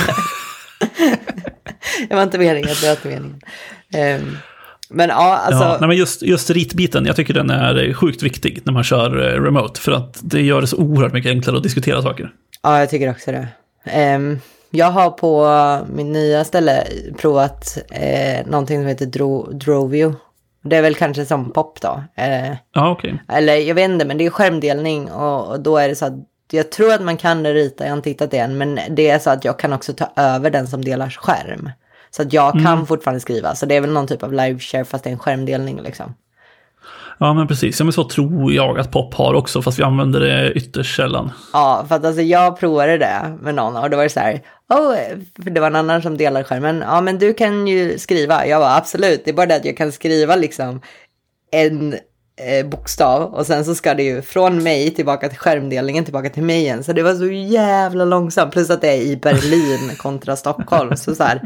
det 2.09 2.15
var 2.15 2.23
inte 2.23 2.37
meningen, 2.37 2.75
det 2.81 2.87
var 2.87 2.95
inte 2.95 3.07
meningen. 3.07 3.41
Um, 3.95 4.37
men 4.89 5.09
ja, 5.09 5.37
alltså... 5.37 5.63
Ja, 5.63 5.77
nej, 5.79 5.87
men 5.87 5.97
just, 5.97 6.21
just 6.21 6.49
ritbiten, 6.49 7.05
jag 7.05 7.15
tycker 7.15 7.33
den 7.33 7.49
är 7.49 7.93
sjukt 7.93 8.23
viktig 8.23 8.61
när 8.63 8.73
man 8.73 8.83
kör 8.83 9.17
eh, 9.35 9.41
remote. 9.41 9.81
För 9.81 9.91
att 9.91 10.19
det 10.23 10.41
gör 10.41 10.61
det 10.61 10.67
så 10.67 10.77
oerhört 10.77 11.13
mycket 11.13 11.29
enklare 11.29 11.57
att 11.57 11.63
diskutera 11.63 12.01
saker. 12.01 12.29
Ja, 12.63 12.79
jag 12.79 12.89
tycker 12.89 13.11
också 13.11 13.31
det. 13.31 13.47
Um, 14.15 14.39
Jag 14.71 14.91
har 14.91 15.09
på 15.11 15.47
min 15.95 16.11
nya 16.13 16.43
ställe 16.45 16.83
provat 17.17 17.77
eh, 17.91 18.45
någonting 18.47 18.79
som 18.79 18.87
heter 18.87 19.05
Dro 19.05 19.51
Drovio. 19.51 20.15
Det 20.63 20.75
är 20.75 20.81
väl 20.81 20.95
kanske 20.95 21.25
som 21.25 21.51
pop 21.51 21.81
då. 21.81 22.03
Eh, 22.15 22.51
Ja, 22.73 22.89
okej. 22.91 23.23
eller 23.29 23.55
jag 23.55 23.75
vet 23.75 23.89
inte, 23.89 24.05
men 24.05 24.17
det 24.17 24.25
är 24.25 24.29
skärmdelning 24.29 25.11
och, 25.11 25.47
och 25.51 25.59
då 25.59 25.77
är 25.77 25.87
det 25.89 25.95
så 25.95 26.05
att 26.05 26.13
jag 26.51 26.71
tror 26.71 26.93
att 26.93 27.01
man 27.01 27.17
kan 27.17 27.45
rita, 27.45 27.83
jag 27.83 27.91
har 27.91 27.97
inte 27.97 28.09
hittat 28.09 28.31
det 28.31 28.37
än, 28.37 28.57
men 28.57 28.79
det 28.89 29.09
är 29.09 29.19
så 29.19 29.29
att 29.29 29.45
jag 29.45 29.59
kan 29.59 29.73
också 29.73 29.93
ta 29.93 30.11
över 30.15 30.49
den 30.49 30.67
som 30.67 30.85
delar 30.85 31.09
skärm. 31.09 31.69
Så 32.15 32.21
att 32.21 32.33
jag 32.33 32.53
kan 32.63 32.87
fortfarande 32.87 33.19
skriva, 33.19 33.55
så 33.55 33.65
det 33.65 33.75
är 33.75 33.81
väl 33.81 33.91
någon 33.91 34.07
typ 34.07 34.23
av 34.23 34.33
live 34.33 34.59
share 34.59 34.85
fast 34.85 35.03
det 35.03 35.09
är 35.09 35.11
en 35.11 35.19
skärmdelning 35.19 35.81
liksom. 35.81 36.13
Ja, 37.17 37.33
men 37.33 37.47
precis. 37.47 37.79
Ja, 37.79 37.83
men 37.83 37.93
så 37.93 38.03
tror 38.03 38.53
jag 38.53 38.79
att 38.79 38.91
pop 38.91 39.13
har 39.13 39.33
också, 39.33 39.61
fast 39.61 39.79
vi 39.79 39.83
använder 39.83 40.19
det 40.19 40.51
ytterst 40.51 40.95
sällan. 40.95 41.31
Ja, 41.53 41.85
för 41.87 41.95
att 41.95 42.05
alltså 42.05 42.21
jag 42.21 42.59
provade 42.59 42.97
det 42.97 43.37
med 43.41 43.55
någon 43.55 43.77
och 43.77 43.89
det 43.89 43.95
var 43.95 44.03
det 44.03 44.09
så 44.09 44.19
här, 44.19 44.41
oh, 44.69 44.95
för 45.43 45.49
det 45.49 45.59
var 45.59 45.67
en 45.67 45.75
annan 45.75 46.01
som 46.01 46.17
delade 46.17 46.45
skärmen, 46.45 46.83
ja 46.87 47.01
men 47.01 47.19
du 47.19 47.33
kan 47.33 47.67
ju 47.67 47.99
skriva, 47.99 48.47
jag 48.47 48.59
var 48.59 48.77
absolut, 48.77 49.25
det 49.25 49.31
är 49.31 49.35
bara 49.35 49.45
det 49.45 49.55
att 49.55 49.65
jag 49.65 49.77
kan 49.77 49.91
skriva 49.91 50.35
liksom 50.35 50.81
en 51.51 51.93
eh, 51.93 52.65
bokstav 52.65 53.33
och 53.33 53.47
sen 53.47 53.65
så 53.65 53.75
ska 53.75 53.93
det 53.93 54.03
ju 54.03 54.21
från 54.21 54.63
mig 54.63 54.91
tillbaka 54.93 55.29
till 55.29 55.37
skärmdelningen 55.37 56.03
tillbaka 56.03 56.29
till 56.29 56.43
mig 56.43 56.59
igen, 56.59 56.83
så 56.83 56.93
det 56.93 57.03
var 57.03 57.15
så 57.15 57.27
jävla 57.27 58.05
långsamt, 58.05 58.53
plus 58.53 58.69
att 58.69 58.81
det 58.81 58.89
är 58.89 59.01
i 59.01 59.17
Berlin 59.17 59.91
kontra 59.97 60.35
Stockholm, 60.35 60.97
så 60.97 61.15
så 61.15 61.23
här, 61.23 61.41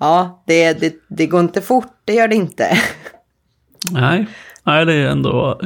ja, 0.00 0.42
det, 0.46 0.72
det, 0.80 0.94
det 1.08 1.26
går 1.26 1.40
inte 1.40 1.60
fort, 1.60 1.92
det 2.04 2.12
gör 2.14 2.28
det 2.28 2.34
inte. 2.34 2.78
Nej. 3.90 4.26
Nej, 4.64 4.86
det 4.86 4.94
är 4.94 5.08
ändå, 5.08 5.60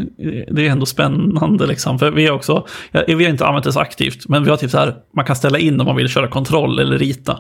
det 0.51 0.67
är 0.67 0.71
ändå 0.71 0.87
spännande 0.87 1.67
liksom. 1.67 1.99
För 1.99 2.11
vi 2.11 2.27
har 2.27 2.35
också, 2.35 2.67
vi 3.07 3.25
har 3.25 3.31
inte 3.31 3.47
använt 3.47 3.65
det 3.65 3.73
så 3.73 3.81
aktivt, 3.81 4.29
men 4.29 4.45
vi 4.45 4.51
har 4.51 4.57
typ 4.57 4.71
så 4.71 4.79
här, 4.79 4.95
man 5.17 5.25
kan 5.25 5.37
ställa 5.37 5.59
in 5.59 5.81
om 5.81 5.87
man 5.87 5.97
vill 5.97 6.09
köra 6.09 6.29
kontroll 6.29 6.79
eller 6.79 6.99
rita. 6.99 7.39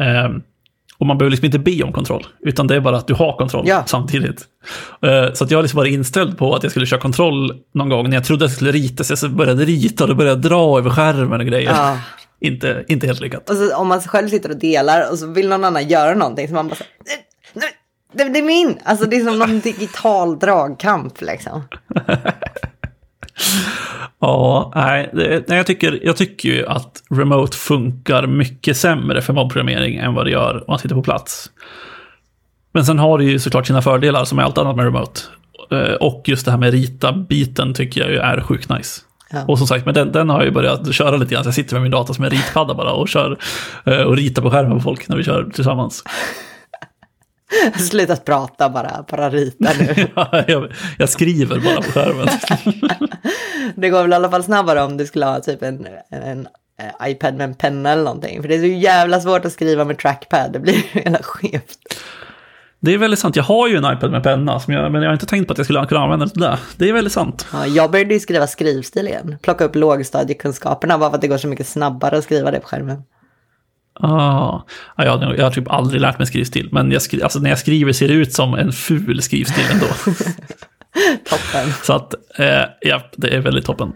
Ehm, 0.00 0.42
och 0.98 1.06
man 1.06 1.18
behöver 1.18 1.30
liksom 1.30 1.46
inte 1.46 1.58
be 1.58 1.82
om 1.82 1.92
kontroll, 1.92 2.26
utan 2.40 2.66
det 2.66 2.76
är 2.76 2.80
bara 2.80 2.96
att 2.96 3.06
du 3.06 3.14
har 3.14 3.36
kontroll 3.36 3.64
Ja. 3.68 3.82
samtidigt. 3.86 4.44
Eh, 5.02 5.32
så 5.34 5.44
att 5.44 5.50
jag 5.50 5.58
har 5.58 5.62
liksom 5.62 5.76
varit 5.76 5.92
inställd 5.92 6.38
på 6.38 6.54
att 6.54 6.62
jag 6.62 6.70
skulle 6.72 6.86
köra 6.86 7.00
kontroll 7.00 7.52
någon 7.74 7.88
gång 7.88 8.08
när 8.08 8.16
jag 8.16 8.24
trodde 8.24 8.44
att 8.44 8.50
jag 8.50 8.56
skulle 8.56 8.72
rita, 8.72 9.04
så 9.04 9.26
jag 9.26 9.32
började 9.32 9.64
rita 9.64 10.04
och 10.04 10.16
började 10.16 10.48
dra 10.48 10.78
över 10.78 10.90
skärmen 10.90 11.40
och 11.40 11.46
grejer. 11.46 11.70
Ja. 11.70 11.98
Inte, 12.40 12.84
inte 12.88 13.06
helt 13.06 13.20
lyckat. 13.20 13.50
Och 13.50 13.56
så 13.56 13.76
om 13.76 13.88
man 13.88 14.00
själv 14.00 14.28
sitter 14.28 14.50
och 14.50 14.56
delar 14.56 15.10
och 15.10 15.18
så 15.18 15.26
vill 15.26 15.48
någon 15.48 15.64
annan 15.64 15.88
göra 15.88 16.14
någonting 16.14 16.48
så 16.48 16.54
man 16.54 16.68
bara 16.68 16.76
så 16.76 16.84
här, 16.84 16.92
"Nej, 17.06 17.26
nej, 17.54 17.70
det, 18.12 18.32
det 18.32 18.38
är 18.38 18.42
min. 18.42 18.78
Alltså 18.84 19.06
det 19.06 19.16
är 19.16 19.24
som 19.24 19.38
någon 19.38 19.60
digital 19.60 20.38
dragkamp 20.38 21.20
liksom. 21.20 21.62
Ja, 24.20 24.72
nej, 24.74 25.10
det, 25.12 25.44
nej 25.48 25.56
jag, 25.56 25.66
tycker, 25.66 26.00
jag 26.02 26.16
tycker 26.16 26.48
ju 26.48 26.66
att 26.66 27.02
remote 27.10 27.56
funkar 27.56 28.26
mycket 28.26 28.76
sämre 28.76 29.22
för 29.22 29.32
mobbprogrammering 29.32 29.96
än 29.96 30.14
vad 30.14 30.26
det 30.26 30.30
gör 30.30 30.56
om 30.56 30.64
man 30.68 30.78
sitter 30.78 30.94
på 30.94 31.02
plats. 31.02 31.50
Men 32.72 32.84
sen 32.84 32.98
har 32.98 33.18
det 33.18 33.24
ju 33.24 33.38
såklart 33.38 33.66
sina 33.66 33.82
fördelar 33.82 34.24
som 34.24 34.38
är 34.38 34.42
allt 34.42 34.58
annat 34.58 34.76
med 34.76 34.84
remote. 34.84 35.20
Eh, 35.70 35.94
Och 35.94 36.22
just 36.26 36.44
det 36.44 36.50
här 36.50 36.58
med 36.58 36.70
rita-biten 36.72 37.74
tycker 37.74 38.00
jag 38.00 38.10
ju 38.10 38.16
är 38.18 38.40
sjukt 38.40 38.68
nice. 38.68 39.00
Ja. 39.30 39.44
Och 39.44 39.58
som 39.58 39.66
sagt, 39.66 39.84
men 39.84 39.94
den, 39.94 40.12
den 40.12 40.30
har 40.30 40.38
jag 40.38 40.44
ju 40.44 40.50
börjat 40.50 40.94
köra 40.94 41.16
lite 41.16 41.34
grann. 41.34 41.44
Så 41.44 41.48
jag 41.48 41.54
sitter 41.54 41.74
med 41.74 41.82
min 41.82 41.90
dator 41.90 42.14
som 42.14 42.24
en 42.24 42.30
ritpadda 42.30 42.74
bara 42.74 42.92
och 42.92 43.08
kör 43.08 43.38
eh, 43.86 44.00
och 44.00 44.16
ritar 44.16 44.42
på 44.42 44.50
skärmen 44.50 44.78
på 44.78 44.82
folk 44.82 45.08
när 45.08 45.16
vi 45.16 45.24
kör 45.24 45.44
tillsammans. 45.44 46.04
Slutat 47.78 48.24
prata 48.24 48.70
bara, 48.70 49.04
bara 49.10 49.30
rita 49.30 49.70
nu. 49.78 50.06
jag, 50.46 50.72
jag 50.98 51.08
skriver 51.08 51.60
bara 51.60 51.76
på 51.76 51.92
skärmen. 51.92 52.28
Det 53.76 53.90
går 53.90 54.02
väl 54.02 54.12
i 54.12 54.14
alla 54.14 54.30
fall 54.30 54.44
snabbare 54.44 54.82
om 54.82 54.96
du 54.96 55.06
skulle 55.06 55.26
ha 55.26 55.40
typ 55.40 55.62
en, 55.62 55.86
en, 56.10 56.48
eh, 56.80 57.10
iPad 57.10 57.34
med 57.34 57.44
en 57.44 57.54
penna 57.54 57.90
eller 57.90 58.04
någonting. 58.04 58.42
För 58.42 58.48
det 58.48 58.54
är 58.54 58.60
så 58.60 58.66
jävla 58.66 59.20
svårt 59.20 59.44
att 59.44 59.52
skriva 59.52 59.84
med 59.84 59.98
trackpad, 59.98 60.52
det 60.52 60.58
blir 60.58 60.74
hela 60.74 61.18
skevt. 61.22 61.78
Det 62.80 62.94
är 62.94 62.98
väldigt 62.98 63.18
sant. 63.20 63.36
Jag 63.36 63.42
har 63.44 63.68
ju 63.68 63.76
en 63.76 63.92
iPad 63.92 64.10
med 64.10 64.22
penna, 64.22 64.60
jag, 64.68 64.92
men 64.92 65.02
jag 65.02 65.08
har 65.08 65.12
inte 65.12 65.26
tänkt 65.26 65.46
på 65.46 65.52
att 65.52 65.58
jag 65.58 65.66
skulle 65.66 65.86
kunna 65.86 66.00
använda 66.00 66.24
det 66.26 66.30
till 66.32 66.40
det. 66.40 66.58
Det 66.76 66.88
är 66.88 66.92
väldigt 66.92 67.12
sant. 67.12 67.46
Ja, 67.52 67.66
jag 67.66 67.90
började 67.90 68.14
ju 68.14 68.20
skriva 68.20 68.46
skrivstil 68.46 69.06
igen. 69.08 69.36
Plocka 69.42 69.64
upp 69.64 69.76
lågstadiekunskaperna 69.76 70.98
bara 70.98 71.10
för 71.10 71.14
att 71.16 71.20
det 71.22 71.28
går 71.28 71.38
så 71.38 71.48
mycket 71.48 71.66
snabbare 71.66 72.18
att 72.18 72.24
skriva 72.24 72.50
det 72.50 72.60
på 72.60 72.66
skärmen. 72.68 73.02
Ah, 74.00 74.60
ja, 74.96 75.04
jag, 75.04 75.18
har- 75.18 75.34
jag 75.34 75.44
har 75.44 75.50
typ 75.50 75.68
aldrig 75.70 76.00
lärt 76.00 76.18
mig 76.18 76.26
skrivstil, 76.26 76.68
men 76.72 76.92
jag 76.92 77.02
skri, 77.02 77.22
alltså, 77.22 77.38
när 77.38 77.50
jag 77.50 77.58
skriver 77.58 77.92
ser 77.92 78.08
det 78.08 78.14
ut 78.14 78.32
som 78.32 78.54
en 78.54 78.72
ful 78.72 79.22
skrivstil 79.22 79.64
ändå. 79.72 79.86
Toppen. 81.30 81.72
Så 81.82 81.92
att, 81.92 82.14
eh, 82.38 82.64
ja, 82.80 83.02
det 83.16 83.34
är 83.36 83.40
väldigt 83.40 83.64
toppen. 83.64 83.92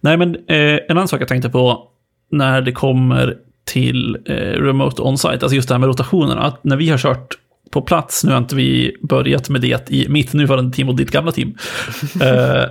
Nej, 0.00 0.16
men 0.16 0.34
eh, 0.34 0.56
en 0.58 0.80
annan 0.90 1.08
sak 1.08 1.20
jag 1.20 1.28
tänkte 1.28 1.48
på 1.48 1.82
när 2.30 2.60
det 2.60 2.72
kommer 2.72 3.36
till 3.64 4.16
eh, 4.26 4.34
remote 4.36 5.02
on-site, 5.02 5.32
alltså 5.32 5.54
just 5.54 5.68
det 5.68 5.74
här 5.74 5.78
med 5.78 5.86
rotationerna, 5.86 6.42
att 6.42 6.64
när 6.64 6.76
vi 6.76 6.90
har 6.90 6.98
kört 6.98 7.28
på 7.70 7.82
plats, 7.82 8.24
nu 8.24 8.30
har 8.30 8.38
inte 8.38 8.56
vi 8.56 8.96
börjat 9.02 9.48
med 9.48 9.60
det 9.60 9.90
i 9.90 10.08
mitt 10.08 10.32
nuvarande 10.32 10.76
team 10.76 10.88
och 10.88 10.96
ditt 10.96 11.10
gamla 11.10 11.32
team, 11.32 11.56
eh, 12.20 12.64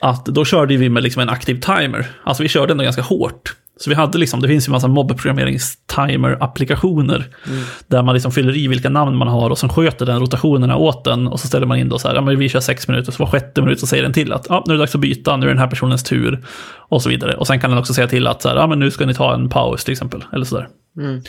att 0.00 0.26
då 0.26 0.44
körde 0.44 0.76
vi 0.76 0.88
med 0.88 1.02
liksom 1.02 1.22
en 1.22 1.28
aktiv 1.28 1.60
timer. 1.60 2.06
Alltså 2.24 2.42
vi 2.42 2.48
körde 2.48 2.72
ändå 2.72 2.84
ganska 2.84 3.02
hårt. 3.02 3.56
Så 3.76 3.90
vi 3.90 3.96
hade 3.96 4.18
liksom, 4.18 4.40
det 4.40 4.48
finns 4.48 4.68
ju 4.68 4.70
en 4.70 4.72
massa 4.72 4.88
mobbprogrammerings-timer-applikationer. 4.88 7.24
Där 7.86 8.02
man 8.02 8.14
liksom 8.14 8.32
fyller 8.32 8.56
i 8.56 8.68
vilka 8.68 8.88
namn 8.88 9.16
man 9.16 9.28
har 9.28 9.50
och 9.50 9.58
sen 9.58 9.68
sköter 9.68 10.06
den 10.06 10.20
rotationerna 10.20 10.76
åt 10.76 11.04
den. 11.04 11.28
Och 11.28 11.40
så 11.40 11.46
ställer 11.46 11.66
man 11.66 11.78
in 11.78 11.88
då 11.88 11.98
så 11.98 12.08
här, 12.08 12.14
ja 12.14 12.20
men 12.20 12.38
vi 12.38 12.48
kör 12.48 12.60
sex 12.60 12.88
minuter, 12.88 13.12
så 13.12 13.24
var 13.24 13.30
sjätte 13.30 13.62
minut 13.62 13.80
så 13.80 13.86
säger 13.86 14.02
den 14.02 14.12
till 14.12 14.32
att 14.32 14.46
ja, 14.48 14.64
nu 14.66 14.72
är 14.72 14.76
det 14.78 14.82
dags 14.82 14.94
att 14.94 15.00
byta, 15.00 15.36
nu 15.36 15.46
är 15.46 15.50
den 15.50 15.58
här 15.58 15.66
personens 15.66 16.02
tur. 16.02 16.44
Och 16.76 17.02
så 17.02 17.08
vidare. 17.08 17.34
Och 17.34 17.46
sen 17.46 17.60
kan 17.60 17.70
den 17.70 17.78
också 17.78 17.94
säga 17.94 18.08
till 18.08 18.26
att 18.26 18.42
så 18.42 18.48
här, 18.48 18.56
ja 18.56 18.66
men 18.66 18.78
nu 18.78 18.90
ska 18.90 19.06
ni 19.06 19.14
ta 19.14 19.34
en 19.34 19.48
paus 19.48 19.84
till 19.84 19.92
exempel. 19.92 20.24
Eller 20.32 20.44
sådär. 20.96 21.22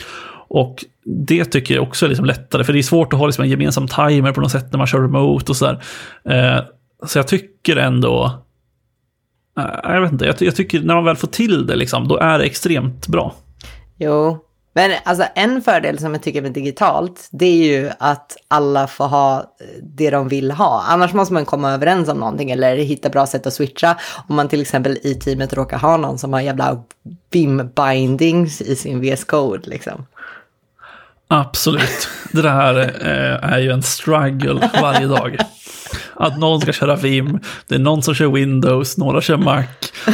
Och 0.48 0.84
det 1.04 1.44
tycker 1.44 1.74
jag 1.74 1.82
också 1.82 2.04
är 2.04 2.08
liksom 2.08 2.26
lättare, 2.26 2.64
för 2.64 2.72
det 2.72 2.78
är 2.78 2.82
svårt 2.82 3.12
att 3.12 3.18
ha 3.18 3.26
liksom 3.26 3.44
en 3.44 3.50
gemensam 3.50 3.88
timer 3.88 4.32
på 4.32 4.40
något 4.40 4.50
sätt 4.50 4.72
när 4.72 4.78
man 4.78 4.86
kör 4.86 5.00
remote 5.00 5.52
och 5.52 5.56
sådär. 5.56 5.82
Eh, 6.24 6.64
så 7.06 7.18
jag 7.18 7.28
tycker 7.28 7.76
ändå, 7.76 8.42
eh, 9.58 9.92
jag 9.94 10.00
vet 10.00 10.12
inte, 10.12 10.24
jag, 10.24 10.36
jag 10.38 10.56
tycker 10.56 10.80
när 10.80 10.94
man 10.94 11.04
väl 11.04 11.16
får 11.16 11.28
till 11.28 11.66
det, 11.66 11.76
liksom, 11.76 12.08
då 12.08 12.16
är 12.18 12.38
det 12.38 12.44
extremt 12.44 13.08
bra. 13.08 13.34
Jo, 13.98 14.44
men 14.76 14.90
alltså 15.04 15.26
en 15.34 15.62
fördel 15.62 15.98
som 15.98 16.12
jag 16.12 16.22
tycker 16.22 16.42
med 16.42 16.52
digitalt, 16.52 17.28
det 17.30 17.46
är 17.46 17.66
ju 17.66 17.90
att 17.98 18.36
alla 18.48 18.86
får 18.86 19.06
ha 19.06 19.38
eh, 19.38 19.44
det 19.82 20.10
de 20.10 20.28
vill 20.28 20.50
ha. 20.50 20.84
Annars 20.88 21.12
måste 21.12 21.34
man 21.34 21.44
komma 21.44 21.72
överens 21.72 22.08
om 22.08 22.18
någonting 22.18 22.50
eller 22.50 22.76
hitta 22.76 23.08
bra 23.08 23.26
sätt 23.26 23.46
att 23.46 23.54
switcha. 23.54 23.96
Om 24.28 24.36
man 24.36 24.48
till 24.48 24.60
exempel 24.60 24.98
i 25.02 25.14
teamet 25.14 25.52
råkar 25.52 25.78
ha 25.78 25.96
någon 25.96 26.18
som 26.18 26.32
har 26.32 26.40
jävla 26.40 26.82
BIM 27.30 27.70
bindings 27.76 28.60
i 28.60 28.76
sin 28.76 29.00
VS 29.00 29.24
Code 29.24 29.70
liksom. 29.70 30.06
Absolut. 31.28 32.08
Det 32.32 32.42
där 32.42 32.78
eh, 32.78 33.52
är 33.52 33.58
ju 33.58 33.70
en 33.70 33.82
struggle 33.82 34.70
varje 34.82 35.06
dag. 35.06 35.38
Att 36.16 36.38
någon 36.38 36.60
ska 36.60 36.72
köra 36.72 36.96
Vim, 36.96 37.40
det 37.68 37.74
är 37.74 37.78
någon 37.78 38.02
som 38.02 38.14
kör 38.14 38.28
Windows, 38.28 38.98
några 38.98 39.20
kör 39.20 39.36
Mac. 39.36 39.64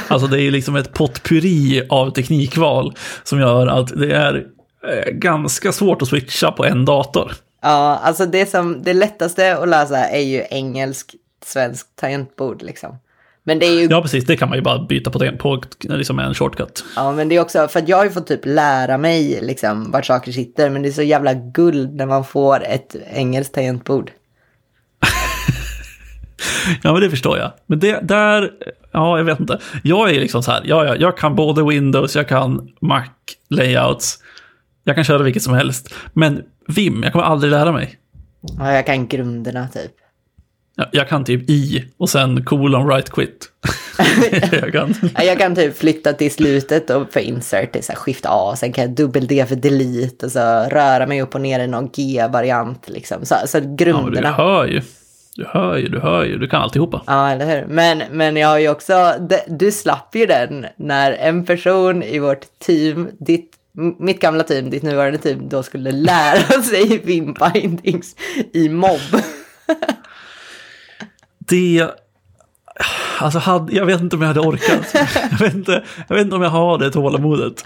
Alltså 0.08 0.26
det 0.26 0.36
är 0.36 0.42
ju 0.42 0.50
liksom 0.50 0.76
ett 0.76 0.92
potpurri 0.92 1.86
av 1.88 2.10
teknikval 2.10 2.94
som 3.22 3.40
gör 3.40 3.66
att 3.66 3.88
det 3.98 4.12
är 4.12 4.46
eh, 4.88 5.12
ganska 5.12 5.72
svårt 5.72 6.02
att 6.02 6.08
switcha 6.08 6.52
på 6.52 6.64
en 6.64 6.84
dator. 6.84 7.32
Ja, 7.62 8.00
alltså 8.02 8.26
det 8.26 8.50
som 8.50 8.82
det 8.82 8.94
lättaste 8.94 9.56
att 9.56 9.68
läsa 9.68 10.08
är 10.08 10.22
ju 10.22 10.44
engelsk, 10.50 11.14
svensk 11.44 11.86
tangentbord 11.96 12.62
liksom. 12.62 12.98
Men 13.44 13.58
det 13.58 13.66
är 13.66 13.80
ju 13.80 13.86
Ja, 13.90 14.02
precis. 14.02 14.24
Det 14.24 14.36
kan 14.36 14.48
man 14.48 14.58
ju 14.58 14.62
bara 14.62 14.78
byta 14.78 15.10
på, 15.10 15.18
det, 15.18 15.32
på 15.32 15.62
liksom 15.82 16.18
en 16.18 16.34
shortcut. 16.34 16.84
Ja, 16.96 17.12
men 17.12 17.28
det 17.28 17.36
är 17.36 17.40
också, 17.40 17.68
för 17.68 17.80
att 17.80 17.88
jag 17.88 17.96
har 17.96 18.04
ju 18.04 18.10
fått 18.10 18.26
typ 18.26 18.40
lära 18.44 18.98
mig 18.98 19.38
liksom 19.42 19.90
vart 19.90 20.06
saker 20.06 20.32
sitter, 20.32 20.70
men 20.70 20.82
det 20.82 20.88
är 20.88 20.92
så 20.92 21.02
jävla 21.02 21.34
guld 21.34 21.94
när 21.94 22.06
man 22.06 22.24
får 22.24 22.64
ett 22.64 22.96
engelskt 23.12 23.54
tangentbord. 23.54 24.10
Ja, 26.82 26.92
men 26.92 27.02
det 27.02 27.10
förstår 27.10 27.38
jag. 27.38 27.52
Men 27.66 27.78
det 27.78 28.00
där, 28.02 28.50
ja, 28.92 29.18
jag 29.18 29.24
vet 29.24 29.40
inte. 29.40 29.58
Jag 29.82 30.10
är 30.10 30.20
liksom 30.20 30.42
så 30.42 30.50
här, 30.50 30.62
ja, 30.64 30.84
ja, 30.84 30.96
jag 30.96 31.16
kan 31.16 31.36
både 31.36 31.64
Windows, 31.64 32.16
jag 32.16 32.28
kan 32.28 32.68
Mac, 32.80 33.04
layouts. 33.50 34.18
Jag 34.84 34.94
kan 34.94 35.04
köra 35.04 35.22
vilket 35.22 35.42
som 35.42 35.54
helst. 35.54 35.94
Men 36.12 36.42
Vim, 36.68 37.02
jag 37.02 37.12
kommer 37.12 37.24
aldrig 37.24 37.50
lära 37.50 37.72
mig. 37.72 37.98
Ja, 38.58 38.72
jag 38.72 38.86
kan 38.86 39.06
grunderna 39.08 39.68
typ. 39.68 39.92
Jag, 40.92 41.08
kan 41.08 41.24
typ 41.24 41.50
I 41.50 41.84
och 41.96 42.10
sen 42.10 42.44
colon 42.44 42.88
right 42.88 43.10
quit. 43.10 43.46
jag 44.52 44.72
kan. 44.72 44.94
Ja, 45.14 45.22
Jag 45.22 45.38
kan 45.38 45.54
typ 45.54 45.78
flytta 45.78 46.12
till 46.12 46.30
slutet 46.30 46.90
och 46.90 47.12
för 47.12 47.20
insert 47.20 47.76
är 47.76 47.82
så 47.82 47.92
här 47.92 47.96
skift 47.98 48.24
A, 48.28 48.54
sen 48.56 48.72
kan 48.72 48.84
jag 48.84 48.94
dubbel 48.94 49.26
D 49.26 49.44
för 49.48 49.56
delete 49.56 50.26
och 50.26 50.32
så 50.32 50.38
röra 50.70 51.06
mig 51.06 51.22
upp 51.22 51.34
och 51.34 51.40
ner 51.40 51.60
i 51.60 51.66
någon 51.66 51.90
G-variant 51.94 52.88
liksom. 52.88 53.24
Så, 53.26 53.34
så 53.46 53.58
Ja, 53.58 53.60
men 53.62 53.76
du 53.76 53.84
grunderna. 53.84 54.32
hör 54.32 54.66
ju. 54.66 54.82
Du 55.36 55.46
hör 55.48 55.76
ju, 55.76 55.88
du 55.88 55.98
hör 56.00 56.24
ju, 56.24 56.38
du 56.38 56.48
kan 56.48 56.62
alltihopa. 56.62 57.02
Ja, 57.06 57.30
eller 57.30 57.46
hur? 57.46 57.66
Men, 57.66 58.02
men 58.10 58.36
jag 58.36 58.48
har 58.48 58.58
ju 58.58 58.68
också, 58.68 59.14
du 59.48 59.72
slapp 59.72 60.14
ju 60.14 60.26
den 60.26 60.66
när 60.76 61.12
en 61.12 61.46
person 61.46 62.02
i 62.02 62.18
vårt 62.18 62.58
team, 62.58 63.08
ditt, 63.18 63.50
mitt 63.98 64.20
gamla 64.20 64.42
team, 64.44 64.70
ditt 64.70 64.82
nuvarande 64.82 65.18
team, 65.18 65.48
då 65.48 65.62
skulle 65.62 65.92
lära 65.92 66.62
sig 66.62 66.98
Vim 67.04 67.34
bindings 67.52 68.16
i 68.52 68.68
mobb. 68.68 69.00
Det... 71.50 71.86
Alltså, 73.18 73.38
hade, 73.38 73.72
jag 73.72 73.86
vet 73.86 74.00
inte 74.00 74.16
om 74.16 74.22
jag 74.22 74.28
hade 74.28 74.40
orkat. 74.40 74.94
Jag 75.30 75.38
vet 75.38 75.54
inte, 75.54 75.84
jag 76.08 76.16
vet 76.16 76.24
inte 76.24 76.36
om 76.36 76.42
jag 76.42 76.50
har 76.50 76.78
det 76.78 76.90
tålamodet. 76.90 77.64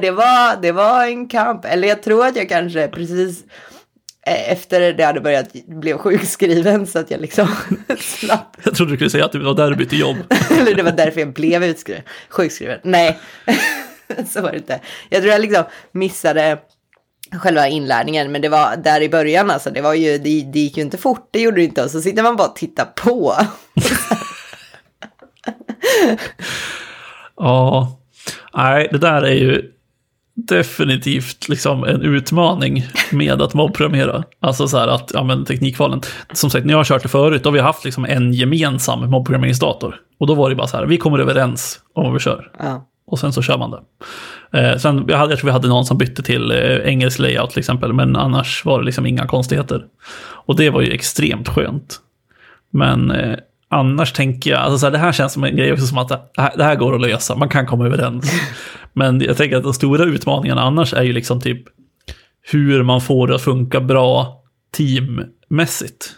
Det 0.00 0.10
var, 0.10 0.62
det 0.62 0.72
var 0.72 1.06
en 1.06 1.28
kamp, 1.28 1.64
eller 1.64 1.88
jag 1.88 2.02
tror 2.02 2.26
att 2.26 2.36
jag 2.36 2.48
kanske 2.48 2.88
precis 2.88 3.44
eh, 4.26 4.52
efter 4.52 4.92
det 4.92 5.04
hade 5.04 5.20
börjat 5.20 5.52
blev 5.66 5.98
sjukskriven 5.98 6.86
så 6.86 6.98
att 6.98 7.10
jag 7.10 7.20
liksom 7.20 7.48
slapp. 7.98 8.56
Jag 8.62 8.74
trodde 8.74 8.92
du 8.92 8.96
skulle 8.96 9.10
säga 9.10 9.24
att 9.24 9.32
det 9.32 9.38
var 9.38 9.54
där 9.54 9.70
du 9.70 9.76
bytte 9.76 9.96
jobb. 9.96 10.16
eller 10.60 10.74
det 10.74 10.82
var 10.82 10.92
därför 10.92 11.20
jag 11.20 11.32
blev 11.32 11.64
utskriven, 11.64 12.02
sjukskriven. 12.28 12.78
Nej, 12.82 13.18
så 14.28 14.40
var 14.40 14.50
det 14.50 14.56
inte. 14.56 14.80
Jag 15.08 15.20
tror 15.20 15.32
jag 15.32 15.40
liksom 15.40 15.64
missade 15.92 16.58
själva 17.32 17.68
inlärningen, 17.68 18.32
men 18.32 18.42
det 18.42 18.48
var 18.48 18.76
där 18.76 19.00
i 19.00 19.08
början 19.08 19.50
alltså. 19.50 19.70
Det 19.70 19.80
var 19.80 19.94
ju, 19.94 20.18
det, 20.18 20.42
det 20.52 20.60
gick 20.60 20.76
ju 20.76 20.82
inte 20.82 20.98
fort, 20.98 21.28
det 21.30 21.40
gjorde 21.40 21.56
det 21.56 21.64
inte. 21.64 21.84
Och 21.84 21.90
så 21.90 22.00
sitter 22.00 22.22
man 22.22 22.36
bara 22.36 22.48
och 22.48 22.56
tittar 22.56 22.84
på. 22.84 23.34
Ja, 27.40 27.98
nej, 28.54 28.88
det 28.92 28.98
där 28.98 29.22
är 29.22 29.34
ju 29.34 29.72
definitivt 30.34 31.48
liksom 31.48 31.84
en 31.84 32.02
utmaning 32.02 32.86
med 33.12 33.42
att 33.42 33.54
mobbprogrammera. 33.54 34.24
Alltså 34.40 34.68
så 34.68 34.78
här 34.78 34.88
att, 34.88 35.10
ja 35.14 35.24
men 35.24 35.44
teknikvalen. 35.44 36.00
Som 36.32 36.50
sagt, 36.50 36.66
när 36.66 36.72
jag 36.72 36.78
har 36.78 36.84
kört 36.84 37.02
det 37.02 37.08
förut, 37.08 37.42
då 37.42 37.48
har 37.50 37.54
vi 37.54 37.60
haft 37.60 37.84
liksom 37.84 38.04
en 38.04 38.32
gemensam 38.32 39.10
mobbprogrammeringsdator. 39.10 40.00
Och 40.20 40.26
då 40.26 40.34
var 40.34 40.50
det 40.50 40.56
bara 40.56 40.66
så 40.66 40.76
här, 40.76 40.86
vi 40.86 40.96
kommer 40.96 41.18
överens 41.18 41.80
om 41.94 42.04
vad 42.04 42.12
vi 42.12 42.18
kör. 42.18 42.50
Ja. 42.58 42.86
Och 43.06 43.18
sen 43.18 43.32
så 43.32 43.42
kör 43.42 43.58
man 43.58 43.70
det. 43.70 43.80
Eh, 44.52 44.76
sen, 44.76 45.04
jag, 45.08 45.18
hade, 45.18 45.32
jag 45.32 45.38
tror 45.38 45.48
vi 45.48 45.52
hade 45.52 45.68
någon 45.68 45.84
som 45.84 45.98
bytte 45.98 46.22
till 46.22 46.50
eh, 46.50 46.76
engelsk 46.84 47.18
layout 47.18 47.50
till 47.50 47.58
exempel, 47.58 47.92
men 47.92 48.16
annars 48.16 48.64
var 48.64 48.78
det 48.78 48.84
liksom 48.84 49.06
inga 49.06 49.26
konstigheter. 49.26 49.84
Och 50.20 50.56
det 50.56 50.70
var 50.70 50.80
ju 50.80 50.92
extremt 50.92 51.48
skönt. 51.48 52.00
Men 52.70 53.10
eh, 53.10 53.38
annars 53.68 54.12
tänker 54.12 54.50
jag, 54.50 54.60
alltså 54.60 54.78
så 54.78 54.86
här, 54.86 54.90
det 54.90 54.98
här 54.98 55.12
känns 55.12 55.32
som 55.32 55.44
en 55.44 55.56
grej 55.56 55.72
också 55.72 55.86
som 55.86 55.98
att 55.98 56.08
det 56.08 56.20
här, 56.36 56.56
det 56.56 56.64
här 56.64 56.74
går 56.74 56.94
att 56.94 57.00
lösa, 57.00 57.36
man 57.36 57.48
kan 57.48 57.66
komma 57.66 57.86
överens. 57.86 58.32
Men 58.92 59.20
jag 59.20 59.36
tänker 59.36 59.56
att 59.56 59.62
de 59.62 59.74
stora 59.74 60.04
utmaningarna 60.04 60.62
annars 60.62 60.94
är 60.94 61.02
ju 61.02 61.12
liksom 61.12 61.40
typ 61.40 61.62
hur 62.42 62.82
man 62.82 63.00
får 63.00 63.28
det 63.28 63.34
att 63.34 63.42
funka 63.42 63.80
bra 63.80 64.42
teammässigt. 64.76 66.14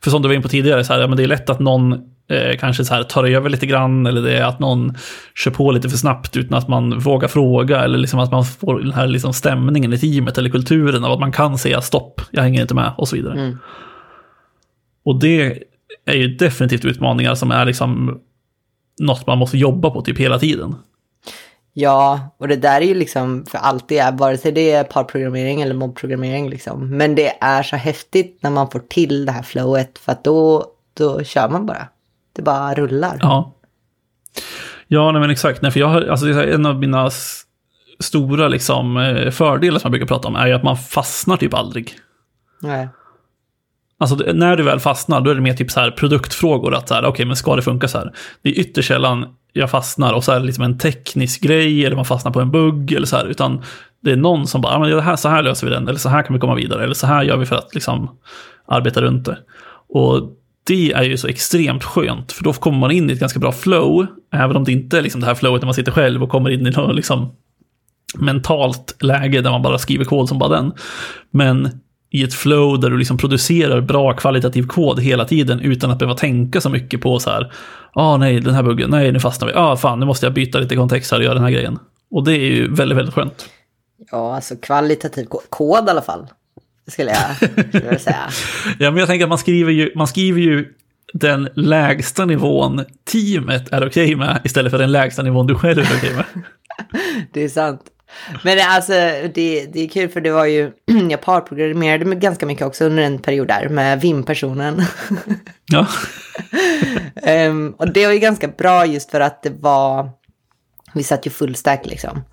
För 0.00 0.10
som 0.10 0.22
du 0.22 0.28
var 0.28 0.34
inne 0.34 0.42
på 0.42 0.48
tidigare, 0.48 0.84
så 0.84 0.92
här, 0.92 1.00
ja, 1.00 1.06
men 1.06 1.16
det 1.16 1.22
är 1.22 1.26
lätt 1.26 1.50
att 1.50 1.60
någon 1.60 2.13
eh, 2.30 2.58
kanske 2.58 2.84
så 2.84 2.94
här, 2.94 3.02
tar 3.02 3.24
över 3.24 3.50
lite 3.50 3.66
grann, 3.66 4.06
eller 4.06 4.22
det 4.22 4.38
är 4.38 4.44
att 4.44 4.58
någon 4.58 4.94
kör 5.34 5.50
på 5.50 5.72
lite 5.72 5.88
för 5.88 5.96
snabbt 5.96 6.36
utan 6.36 6.58
att 6.58 6.68
man 6.68 6.98
vågar 6.98 7.28
fråga, 7.28 7.84
eller 7.84 7.98
liksom 7.98 8.20
att 8.20 8.32
man 8.32 8.44
får 8.44 8.80
den 8.80 8.92
här 8.92 9.06
liksom 9.06 9.32
stämningen 9.32 9.92
i 9.92 9.98
teamet 9.98 10.38
eller 10.38 10.50
kulturen 10.50 11.04
av 11.04 11.12
att 11.12 11.20
man 11.20 11.32
kan 11.32 11.58
säga 11.58 11.80
stopp, 11.80 12.20
jag 12.30 12.42
hänger 12.42 12.62
inte 12.62 12.74
med 12.74 12.92
och 12.98 13.08
så 13.08 13.16
vidare. 13.16 13.40
Mm. 13.40 13.58
Och 15.04 15.20
det 15.20 15.62
är 16.06 16.14
ju 16.14 16.28
definitivt 16.28 16.84
utmaningar 16.84 17.34
som 17.34 17.50
är 17.50 17.64
liksom 17.64 18.20
något 19.00 19.26
man 19.26 19.38
måste 19.38 19.58
jobba 19.58 19.90
på 19.90 20.02
typ 20.02 20.18
hela 20.18 20.38
tiden. 20.38 20.74
Ja, 21.76 22.34
och 22.38 22.48
det 22.48 22.56
där 22.56 22.80
är 22.80 22.86
ju 22.86 22.94
liksom 22.94 23.46
för 23.46 23.58
allt 23.58 23.88
det 23.88 23.98
är, 23.98 24.12
vare 24.12 24.38
sig 24.38 24.52
det 24.52 24.70
är 24.70 24.84
parprogrammering 24.84 25.62
eller 25.62 25.74
mobbprogrammering 25.74 26.50
liksom. 26.50 26.96
Men 26.96 27.14
det 27.14 27.32
är 27.40 27.62
så 27.62 27.76
häftigt 27.76 28.38
när 28.40 28.50
man 28.50 28.70
får 28.70 28.78
till 28.78 29.26
det 29.26 29.32
här 29.32 29.42
flowet 29.42 29.98
för 29.98 30.12
att 30.12 30.24
då, 30.24 30.66
då 30.94 31.24
kör 31.24 31.48
man 31.48 31.66
bara. 31.66 31.88
Det 32.36 32.42
bara 32.42 32.74
rullar. 32.74 33.18
Ja. 33.20 33.54
Ja, 34.86 35.12
nej, 35.12 35.20
men 35.20 35.30
exakt. 35.30 35.62
Nej, 35.62 35.70
för 35.70 35.80
jag 35.80 35.88
har, 35.88 36.02
alltså, 36.02 36.26
en 36.26 36.66
av 36.66 36.78
mina 36.78 37.10
stora 38.00 38.48
liksom, 38.48 38.96
eh, 38.96 39.30
fördelar 39.30 39.78
som 39.78 39.88
jag 39.88 39.92
brukar 39.92 40.06
prata 40.06 40.28
om 40.28 40.36
är 40.36 40.46
ju 40.46 40.52
att 40.52 40.62
man 40.62 40.76
fastnar 40.76 41.36
typ 41.36 41.54
aldrig. 41.54 41.92
Nej. 42.62 42.88
Alltså 43.98 44.16
när 44.34 44.56
du 44.56 44.62
väl 44.62 44.80
fastnar, 44.80 45.20
då 45.20 45.30
är 45.30 45.34
det 45.34 45.40
mer 45.40 45.54
typ 45.54 45.70
så 45.70 45.80
här 45.80 45.90
produktfrågor. 45.90 46.74
Att 46.74 46.88
så 46.88 46.94
här, 46.94 47.04
okej, 47.04 47.26
men 47.26 47.36
ska 47.36 47.56
det 47.56 47.62
funka 47.62 47.88
så 47.88 47.98
här? 47.98 48.12
Det 48.42 48.48
är 48.48 48.60
ytterst 48.60 48.88
sällan 48.88 49.26
jag 49.52 49.70
fastnar 49.70 50.12
och 50.12 50.24
så 50.24 50.32
är 50.32 50.40
det 50.40 50.46
liksom 50.46 50.64
en 50.64 50.78
teknisk 50.78 51.40
grej 51.42 51.86
eller 51.86 51.96
man 51.96 52.04
fastnar 52.04 52.32
på 52.32 52.40
en 52.40 52.50
bugg 52.50 52.92
eller 52.92 53.06
så 53.06 53.16
här. 53.16 53.24
Utan 53.24 53.62
det 54.00 54.12
är 54.12 54.16
någon 54.16 54.46
som 54.46 54.60
bara, 54.60 54.72
"Ja, 54.72 54.78
men 54.78 54.90
det 54.90 55.02
här, 55.02 55.16
så 55.16 55.28
här 55.28 55.42
löser 55.42 55.66
vi 55.66 55.72
den. 55.72 55.88
Eller 55.88 55.98
så 55.98 56.08
här 56.08 56.22
kan 56.22 56.34
vi 56.34 56.40
komma 56.40 56.54
vidare. 56.54 56.84
Eller 56.84 56.94
så 56.94 57.06
här 57.06 57.22
gör 57.22 57.36
vi 57.36 57.46
för 57.46 57.56
att 57.56 57.74
liksom 57.74 58.10
arbeta 58.66 59.02
runt 59.02 59.24
det. 59.26 59.38
Och 59.88 60.30
det 60.66 60.92
är 60.92 61.02
ju 61.02 61.16
så 61.16 61.28
extremt 61.28 61.84
skönt, 61.84 62.32
för 62.32 62.44
då 62.44 62.52
kommer 62.52 62.78
man 62.78 62.90
in 62.90 63.10
i 63.10 63.12
ett 63.12 63.20
ganska 63.20 63.38
bra 63.38 63.52
flow. 63.52 64.06
Även 64.32 64.56
om 64.56 64.64
det 64.64 64.72
inte 64.72 64.98
är 64.98 65.02
liksom 65.02 65.20
det 65.20 65.26
här 65.26 65.34
flowet 65.34 65.62
när 65.62 65.66
man 65.66 65.74
sitter 65.74 65.92
själv 65.92 66.22
och 66.22 66.28
kommer 66.28 66.50
in 66.50 66.66
i 66.66 66.70
något 66.70 66.96
liksom 66.96 67.32
mentalt 68.18 68.96
läge 69.02 69.40
där 69.40 69.50
man 69.50 69.62
bara 69.62 69.78
skriver 69.78 70.04
kod 70.04 70.28
som 70.28 70.38
bara 70.38 70.56
den. 70.56 70.72
Men 71.30 71.80
i 72.10 72.22
ett 72.22 72.34
flow 72.34 72.80
där 72.80 72.90
du 72.90 72.98
liksom 72.98 73.18
producerar 73.18 73.80
bra 73.80 74.12
kvalitativ 74.12 74.66
kod 74.66 75.00
hela 75.00 75.24
tiden 75.24 75.60
utan 75.60 75.90
att 75.90 75.98
behöva 75.98 76.16
tänka 76.16 76.60
så 76.60 76.70
mycket 76.70 77.00
på 77.00 77.18
så 77.18 77.30
här, 77.30 77.52
ah 77.92 78.16
nej, 78.16 78.40
den 78.40 78.54
här 78.54 78.62
buggen, 78.62 78.90
nej, 78.90 79.12
nu 79.12 79.20
fastnar 79.20 79.48
vi, 79.48 79.54
ah 79.54 79.76
fan, 79.76 80.00
nu 80.00 80.06
måste 80.06 80.26
jag 80.26 80.32
byta 80.34 80.58
lite 80.58 80.76
kontext 80.76 81.12
här 81.12 81.18
och 81.18 81.24
göra 81.24 81.34
den 81.34 81.42
här 81.42 81.50
grejen. 81.50 81.78
Och 82.10 82.24
det 82.24 82.32
är 82.32 82.52
ju 82.52 82.74
väldigt, 82.74 82.98
väldigt 82.98 83.14
skönt. 83.14 83.48
Ja, 84.10 84.34
alltså 84.34 84.54
kvalitativ 84.56 85.24
kod 85.50 85.86
i 85.86 85.90
alla 85.90 86.02
fall. 86.02 86.26
Skulle 86.86 87.10
jag, 87.10 87.36
skulle 87.68 87.86
jag 87.90 88.00
säga. 88.00 88.28
Ja, 88.78 88.90
men 88.90 88.96
jag 88.96 89.08
tänker 89.08 89.24
att 89.24 89.28
man 89.28 89.38
skriver 89.38 89.72
ju, 89.72 89.92
man 89.94 90.06
skriver 90.06 90.40
ju 90.40 90.68
den 91.12 91.48
lägsta 91.54 92.24
nivån 92.24 92.84
teamet 93.12 93.72
är 93.72 93.86
okej 93.86 94.16
med 94.16 94.40
istället 94.44 94.70
för 94.70 94.78
den 94.78 94.92
lägsta 94.92 95.22
nivån 95.22 95.46
du 95.46 95.54
själv 95.54 95.78
är 95.78 95.96
okej 95.96 96.14
med. 96.14 96.24
Det 97.32 97.44
är 97.44 97.48
sant. 97.48 97.80
Men 98.42 98.56
det, 98.56 98.64
alltså, 98.64 98.92
det, 99.34 99.66
det 99.72 99.80
är 99.80 99.88
kul 99.88 100.08
för 100.08 100.20
det 100.20 100.30
var 100.30 100.46
ju, 100.46 100.70
jag 101.10 101.20
parprogrammerade 101.20 102.14
ganska 102.14 102.46
mycket 102.46 102.66
också 102.66 102.84
under 102.84 103.02
en 103.02 103.18
period 103.18 103.48
där 103.48 103.68
med 103.68 104.00
Vim-personen. 104.00 104.82
Ja, 105.66 105.86
Ehm, 107.22 107.74
och 107.78 107.92
det 107.92 108.06
var 108.06 108.12
ju 108.12 108.18
ganska 108.18 108.48
bra 108.48 108.86
just 108.86 109.10
för 109.10 109.20
att 109.20 109.42
det 109.42 109.50
var, 109.50 110.10
vi 110.94 111.02
satt 111.02 111.26
ju 111.26 111.30
full 111.30 111.56
stack 111.56 111.86
liksom. 111.86 112.24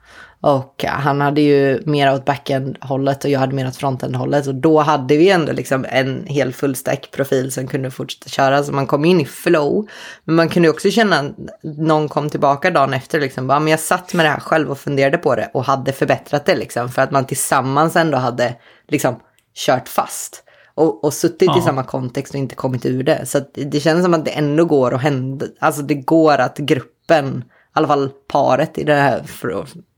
Och 0.43 0.85
han 0.87 1.21
hade 1.21 1.41
ju 1.41 1.81
mer 1.85 2.13
åt 2.13 2.25
backend-hållet 2.25 3.23
och 3.23 3.29
jag 3.29 3.39
hade 3.39 3.55
mer 3.55 3.67
åt 3.67 3.75
frontend-hållet. 3.75 4.47
Och 4.47 4.55
då 4.55 4.79
hade 4.79 5.17
vi 5.17 5.29
ändå 5.29 5.51
liksom 5.51 5.85
en 5.89 6.25
hel 6.25 6.53
full 6.53 6.75
stack-profil 6.75 7.51
som 7.51 7.67
kunde 7.67 7.91
fortsätta 7.91 8.29
köra. 8.29 8.63
Så 8.63 8.71
man 8.71 8.87
kom 8.87 9.05
in 9.05 9.21
i 9.21 9.25
flow. 9.25 9.87
Men 10.23 10.35
man 10.35 10.49
kunde 10.49 10.69
också 10.69 10.91
känna, 10.91 11.33
någon 11.63 12.09
kom 12.09 12.29
tillbaka 12.29 12.71
dagen 12.71 12.93
efter 12.93 13.19
liksom. 13.19 13.47
Bara, 13.47 13.59
men 13.59 13.71
jag 13.71 13.79
satt 13.79 14.13
med 14.13 14.25
det 14.25 14.29
här 14.29 14.39
själv 14.39 14.71
och 14.71 14.77
funderade 14.77 15.17
på 15.17 15.35
det 15.35 15.51
och 15.53 15.63
hade 15.63 15.91
förbättrat 15.91 16.45
det 16.45 16.55
liksom. 16.55 16.89
För 16.89 17.01
att 17.01 17.11
man 17.11 17.25
tillsammans 17.25 17.95
ändå 17.95 18.17
hade 18.17 18.55
liksom 18.87 19.19
kört 19.55 19.87
fast. 19.87 20.43
Och, 20.73 21.03
och 21.03 21.13
suttit 21.13 21.47
Ja. 21.47 21.59
i 21.59 21.61
samma 21.61 21.83
kontext 21.83 22.33
och 22.33 22.39
inte 22.39 22.55
kommit 22.55 22.85
ur 22.85 23.03
det. 23.03 23.25
Så 23.25 23.37
att 23.37 23.49
det 23.53 23.79
känns 23.79 24.03
som 24.03 24.13
att 24.13 24.25
det 24.25 24.31
ändå 24.31 24.65
går 24.65 24.93
att 24.93 25.01
hända. 25.01 25.45
Alltså 25.59 25.81
det 25.81 25.95
går 25.95 26.37
att 26.37 26.57
gruppen, 26.57 27.43
i 27.71 27.79
alla 27.79 27.87
fall 27.87 28.09
paret 28.27 28.77
i 28.77 28.83
det 28.83 28.93
här, 28.93 29.23
för, 29.23 29.51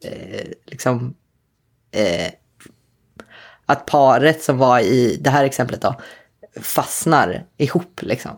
eh, 0.05 0.47
liksom, 0.65 1.15
eh, 1.91 2.31
att 3.65 3.85
paret 3.85 4.43
som 4.43 4.57
var 4.57 4.79
i 4.79 5.17
det 5.21 5.29
här 5.29 5.43
exemplet 5.43 5.81
då, 5.81 5.95
fastnar 6.61 7.45
ihop 7.57 7.99
liksom. 8.01 8.31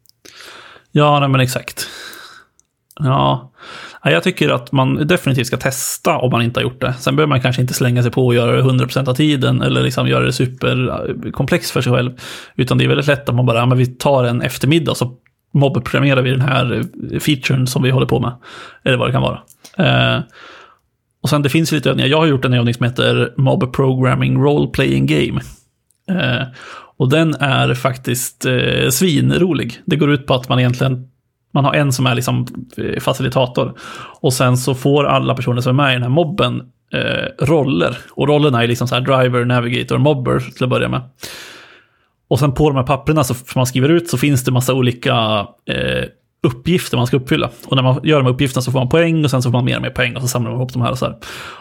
ja 0.92 1.20
nej, 1.20 1.28
men 1.28 1.40
exakt. 1.40 1.88
Ja, 2.98 3.52
jag 4.04 4.22
tycker 4.22 4.48
att 4.48 4.72
man 4.72 5.06
definitivt 5.06 5.46
ska 5.46 5.56
testa 5.56 6.18
om 6.18 6.30
man 6.30 6.42
inte 6.42 6.60
har 6.60 6.62
gjort 6.62 6.80
det. 6.80 6.94
Sen 6.98 7.16
behöver 7.16 7.28
man 7.28 7.40
kanske 7.40 7.62
inte 7.62 7.74
slänga 7.74 8.02
sig 8.02 8.10
på 8.10 8.26
och 8.26 8.34
göra 8.34 8.52
det 8.52 8.62
100% 8.62 9.08
av 9.08 9.14
tiden 9.14 9.62
eller 9.62 9.82
liksom 9.82 10.08
göra 10.08 10.24
det 10.24 10.32
superkomplext 10.32 11.70
för 11.70 11.80
sig 11.80 11.92
själv. 11.92 12.20
Utan 12.56 12.78
det 12.78 12.84
är 12.84 12.88
väldigt 12.88 13.06
lätt 13.06 13.28
att 13.28 13.34
man 13.34 13.46
bara, 13.46 13.58
ja, 13.58 13.66
men 13.66 13.78
vi 13.78 13.86
tar 13.86 14.24
en 14.24 14.42
eftermiddag 14.42 14.94
så 14.94 15.16
mobbprogrammerar 15.52 16.22
vi 16.22 16.30
den 16.30 16.40
här 16.40 16.82
eh, 17.12 17.18
featuren 17.20 17.66
som 17.66 17.82
vi 17.82 17.90
håller 17.90 18.06
på 18.06 18.20
med. 18.20 18.32
Eller 18.84 18.96
vad 18.96 19.08
det 19.08 19.12
kan 19.12 19.22
vara. 19.22 19.40
Eh, 19.78 20.20
och 21.22 21.28
sen 21.28 21.42
det 21.42 21.48
finns 21.48 21.72
lite 21.72 21.90
övningar. 21.90 22.08
Jag 22.08 22.18
har 22.18 22.26
gjort 22.26 22.44
en 22.44 22.54
övning 22.54 22.74
som 22.74 22.84
heter 22.84 23.34
Mob 23.36 23.72
Programming 23.72 24.42
Role 24.42 24.66
Playing 24.66 25.06
Game. 25.06 25.40
Eh, 26.08 26.46
och 26.96 27.10
den 27.10 27.34
är 27.34 27.74
faktiskt 27.74 28.46
eh, 28.46 28.88
svinrolig. 28.90 29.80
Det 29.84 29.96
går 29.96 30.12
ut 30.12 30.26
på 30.26 30.34
att 30.34 30.48
man 30.48 30.58
egentligen 30.58 31.08
man 31.54 31.64
har 31.64 31.74
en 31.74 31.92
som 31.92 32.06
är 32.06 32.14
liksom 32.14 32.46
eh, 32.76 33.00
facilitator. 33.00 33.74
Och 34.20 34.32
sen 34.32 34.56
så 34.56 34.74
får 34.74 35.04
alla 35.04 35.34
personer 35.34 35.60
som 35.60 35.80
är 35.80 35.84
med 35.84 35.90
i 35.90 35.94
den 35.94 36.02
här 36.02 36.10
mobben 36.10 36.62
eh, 36.92 37.46
roller. 37.46 37.96
Och 38.10 38.28
rollerna 38.28 38.62
är 38.62 38.68
liksom 38.68 38.88
så 38.88 38.94
här 38.94 39.02
driver, 39.02 39.44
navigator, 39.44 39.98
mobber 39.98 40.40
till 40.40 40.64
att 40.64 40.70
börja 40.70 40.88
med. 40.88 41.00
Och 42.32 42.38
sen 42.38 42.52
på 42.52 42.70
de 42.70 42.76
här 42.76 42.84
papperna 42.84 43.24
som 43.24 43.36
man 43.54 43.66
skriver 43.66 43.88
ut 43.88 44.10
så 44.10 44.18
finns 44.18 44.44
det 44.44 44.50
massa 44.52 44.74
olika 44.74 45.46
eh, 45.68 46.04
uppgifter 46.46 46.96
man 46.96 47.06
ska 47.06 47.16
uppfylla. 47.16 47.50
Och 47.66 47.76
när 47.76 47.82
man 47.82 48.00
gör 48.04 48.16
de 48.16 48.26
här 48.26 48.32
uppgifterna 48.32 48.62
så 48.62 48.72
får 48.72 48.78
man 48.78 48.88
poäng 48.88 49.24
och 49.24 49.30
sen 49.30 49.42
så 49.42 49.50
får 49.50 49.58
man 49.58 49.64
mer 49.64 49.76
och 49.76 49.82
mer 49.82 49.90
poäng 49.90 50.16
och 50.16 50.22
så 50.22 50.28
samlar 50.28 50.50
man 50.50 50.60
ihop 50.60 50.72
de 50.72 50.82
här 50.82 50.90
och 50.90 50.98
så 50.98 51.04
här. 51.04 51.16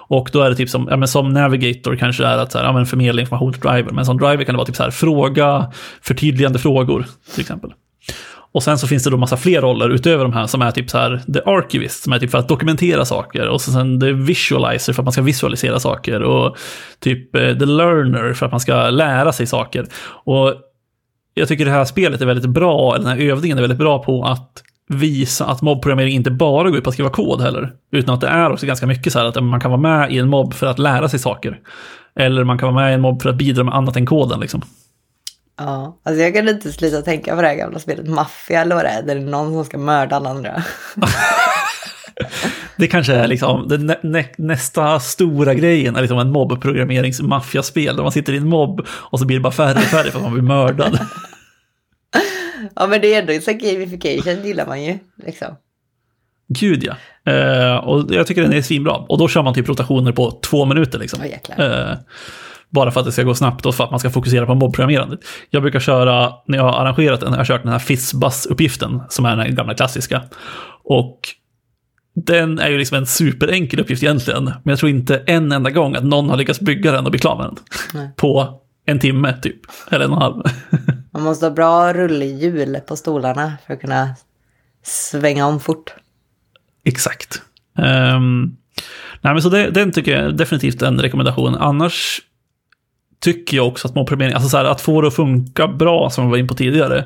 Och 0.08 0.30
då 0.34 0.42
är 0.42 0.50
det 0.50 0.56
typ 0.56 0.70
som, 0.70 0.88
ja 0.90 0.98
men 0.98 1.08
som 1.08 1.30
navigator 1.34 1.96
kanske 1.96 2.26
är 2.26 2.38
att 2.38 2.52
så 2.52 2.58
här, 2.58 2.66
ja 2.66 2.74
men 2.74 2.86
förmedla 2.86 3.22
information 3.22 3.54
till 3.54 3.62
driver. 3.62 3.92
Men 3.92 4.06
som 4.06 4.18
driver 4.18 4.44
kan 4.44 4.54
det 4.54 4.58
vara 4.58 4.66
typ 4.66 4.76
så 4.76 4.84
här, 4.84 4.92
fråga, 4.92 5.72
förtydligande 6.02 6.60
frågor 6.60 7.06
till 7.34 7.42
exempel. 7.42 7.74
Och 8.54 8.64
sen 8.64 8.78
så 8.78 8.88
finns 8.88 9.04
det 9.04 9.10
då 9.10 9.18
massa 9.18 9.38
fler 9.38 9.62
roller 9.62 9.90
utöver 9.90 10.24
de 10.24 10.34
här 10.34 10.48
som 10.48 10.62
är 10.62 10.72
typ 10.72 10.90
så 10.90 10.98
här 10.98 11.22
the 11.34 11.40
archivist 11.46 12.04
som 12.04 12.14
är 12.14 12.20
typ 12.20 12.32
för 12.32 12.38
att 12.38 12.48
dokumentera 12.48 13.06
saker 13.06 13.48
och 13.48 13.62
så 13.62 13.72
sen 13.72 14.00
the 14.00 14.12
visualizer 14.12 14.94
för 14.94 15.02
att 15.02 15.06
man 15.06 15.12
ska 15.14 15.22
visualisera 15.22 15.80
saker 15.80 16.22
och 16.22 16.58
typ 17.00 17.36
eh, 17.36 17.58
the 17.58 17.66
learner 17.66 18.34
för 18.34 18.46
att 18.46 18.52
man 18.52 18.60
ska 18.60 18.90
lära 18.90 19.32
sig 19.32 19.48
saker. 19.48 19.86
Och 20.26 20.54
jag 21.34 21.48
tycker 21.48 21.66
det 21.66 21.72
här 21.72 21.86
spelet 21.86 22.22
är 22.22 22.26
väldigt 22.26 22.50
bra, 22.50 22.96
eller 22.96 23.06
den 23.06 23.18
här 23.18 23.26
övningen 23.26 23.58
är 23.58 23.62
väldigt 23.62 23.80
bra 23.80 24.04
på 24.04 24.24
att 24.24 24.64
visa 24.88 25.46
att 25.46 25.62
mobbprogrammering 25.62 26.16
inte 26.16 26.32
bara 26.32 26.70
går 26.70 26.78
ut 26.78 26.84
på 26.84 26.90
att 26.90 26.94
skriva 26.94 27.10
kod 27.10 27.42
heller. 27.42 27.74
Utan 27.92 28.16
att 28.16 28.22
det 28.22 28.28
är 28.28 28.52
också 28.52 28.66
ganska 28.66 28.88
mycket 28.88 29.14
så 29.14 29.20
här 29.20 29.26
att 29.26 29.44
man 29.44 29.60
kan 29.60 29.72
vara 29.72 29.82
med 29.82 30.12
i 30.12 30.18
en 30.18 30.30
mobb 30.30 30.54
för 30.54 30.68
att 30.68 30.80
lära 30.80 31.10
sig 31.10 31.20
saker. 31.20 31.60
Eller 32.16 32.44
man 32.44 32.58
kan 32.58 32.74
vara 32.74 32.84
med 32.84 32.92
i 32.92 32.96
en 32.96 33.02
mobb 33.02 33.22
för 33.22 33.30
att 33.30 33.36
bidra 33.36 33.64
med 33.64 33.76
annat 33.76 33.96
än 33.96 34.06
koden 34.06 34.40
liksom. 34.40 34.62
Ja, 35.58 36.00
alltså 36.04 36.22
jag 36.22 36.34
kan 36.34 36.50
inte 36.50 36.72
sluta 36.72 37.02
tänka 37.02 37.36
på 37.36 37.42
det 37.42 37.48
här 37.48 37.56
gamla 37.56 37.80
spelet 37.80 38.08
Maffia 38.08 38.62
eller 38.62 38.76
vad 38.76 38.86
det 38.86 38.90
är, 38.90 39.02
där 39.02 39.16
det 39.16 39.22
är 39.22 39.26
någon 39.26 39.54
som 39.54 39.66
ska 39.66 39.78
mörda 39.78 40.16
alla 40.16 40.30
andra. 40.30 40.64
det 42.76 42.88
kanske 42.88 43.14
är 43.14 43.28
liksom 43.28 43.68
det 43.68 43.78
nä 43.78 43.98
nä 44.04 44.26
nästa 44.38 45.00
stora 45.00 45.54
grejen, 45.54 45.96
är 45.96 46.02
liksom 46.02 46.20
en 46.20 46.32
mobbprogrammerings-maffiaspel 46.32 47.96
där 47.96 48.04
man 48.04 48.12
sitter 48.12 48.34
i 48.34 48.38
en 48.38 48.48
mobb 48.48 48.88
och 48.90 49.20
så 49.20 49.26
blir 49.26 49.38
det 49.38 49.42
bara 49.42 49.54
färre 49.54 49.78
och 49.78 49.84
färre 49.84 50.12
för 50.12 50.20
att 50.20 50.24
man 50.24 50.34
blir 50.34 50.44
mördad. 50.44 51.00
ja, 52.76 52.88
men 52.88 53.02
det 53.02 53.14
är 53.14 53.20
ändå 53.22 53.42
så 53.42 53.52
gamification 53.52 54.46
gillar 54.46 54.68
man 54.68 54.84
ju. 54.84 55.00
Liksom. 55.26 55.56
Gud 56.48 56.84
ja. 56.84 56.96
Uh, 57.30 57.78
och 57.78 58.14
jag 58.14 58.28
tycker 58.28 58.42
den 58.42 58.54
är 58.54 58.62
svinbra. 58.62 58.94
Och 58.94 59.18
då 59.18 59.28
kör 59.28 59.44
man 59.44 59.54
typ 59.54 59.70
rotationer 59.70 60.12
på 60.12 60.32
två 60.32 60.66
minuter 60.66 61.00
liksom. 61.00 61.22
Oh, 61.22 61.96
bara 62.72 62.92
för 62.92 63.00
att 63.00 63.06
det 63.06 63.12
ska 63.12 63.24
gå 63.24 63.36
snabbt 63.36 63.66
och 63.66 63.76
för 63.76 63.84
att 63.84 63.92
man 63.92 64.00
ska 64.00 64.10
fokusera 64.10 64.46
på 64.46 64.56
mobbprogrammerandet. 64.56 65.20
Jag 65.50 65.62
brukar 65.62 65.80
köra, 65.80 66.34
när 66.48 66.58
jag 66.58 66.64
har 66.64 66.74
arrangerat 66.74 67.20
den, 67.20 67.32
jag 67.32 67.40
har 67.40 67.46
kört 67.46 67.64
den 67.64 67.72
här 67.72 67.80
FISBUS-uppgiften, 67.80 69.02
som 69.10 69.26
är 69.26 69.36
den 69.36 69.56
gamla 69.56 69.74
klassiska. 69.74 70.22
Och 70.84 71.20
den 72.16 72.60
är 72.60 72.70
ju 72.70 72.78
liksom 72.78 72.98
en 72.98 73.06
superenkel 73.06 73.80
uppgift 73.80 74.04
egentligen, 74.04 74.44
men 74.44 74.62
jag 74.64 74.80
tror 74.80 74.90
inte 74.90 75.24
en 75.28 75.52
enda 75.52 75.70
gång 75.70 75.96
att 75.96 76.04
någon 76.04 76.30
har 76.30 76.38
lyckats 76.38 76.60
bygga 76.60 76.92
den 76.92 77.06
och 77.06 77.12
bli 77.12 77.20
klar 77.20 77.38
med 77.38 77.46
den. 77.46 77.58
Nej. 77.94 78.10
På 78.16 78.62
en 78.86 79.00
timme 79.00 79.34
typ, 79.42 79.60
eller 79.90 80.06
en 80.06 80.12
och 80.12 80.18
en 80.18 80.22
halv. 80.22 80.44
Man 81.12 81.24
måste 81.24 81.46
ha 81.46 81.52
bra 81.52 81.94
rullhjul 81.94 82.80
på 82.88 82.96
stolarna 82.96 83.54
för 83.68 83.74
att 83.74 83.82
kunna 83.82 84.16
svänga 84.84 85.46
om 85.46 85.60
fort. 85.60 85.94
Exakt. 86.86 87.42
Um, 87.78 88.58
nej, 89.22 89.34
men 89.34 89.42
så 89.42 89.50
det, 89.50 89.70
den 89.70 89.92
tycker 89.92 90.12
jag 90.12 90.26
är 90.26 90.32
definitivt 90.32 90.82
en 90.82 91.02
rekommendation. 91.02 91.56
Annars 91.56 92.22
tycker 93.22 93.58
jag 93.58 93.68
också 93.68 93.88
att 93.88 93.96
målprogrammering, 93.96 94.34
alltså 94.34 94.50
så 94.50 94.58
här, 94.58 94.66
att 94.66 94.82
få 94.82 95.02
det 95.02 95.08
att 95.08 95.16
funka 95.16 95.68
bra, 95.68 96.10
som 96.10 96.26
vi 96.26 96.32
var 96.32 96.38
in 96.38 96.48
på 96.48 96.54
tidigare, 96.54 97.06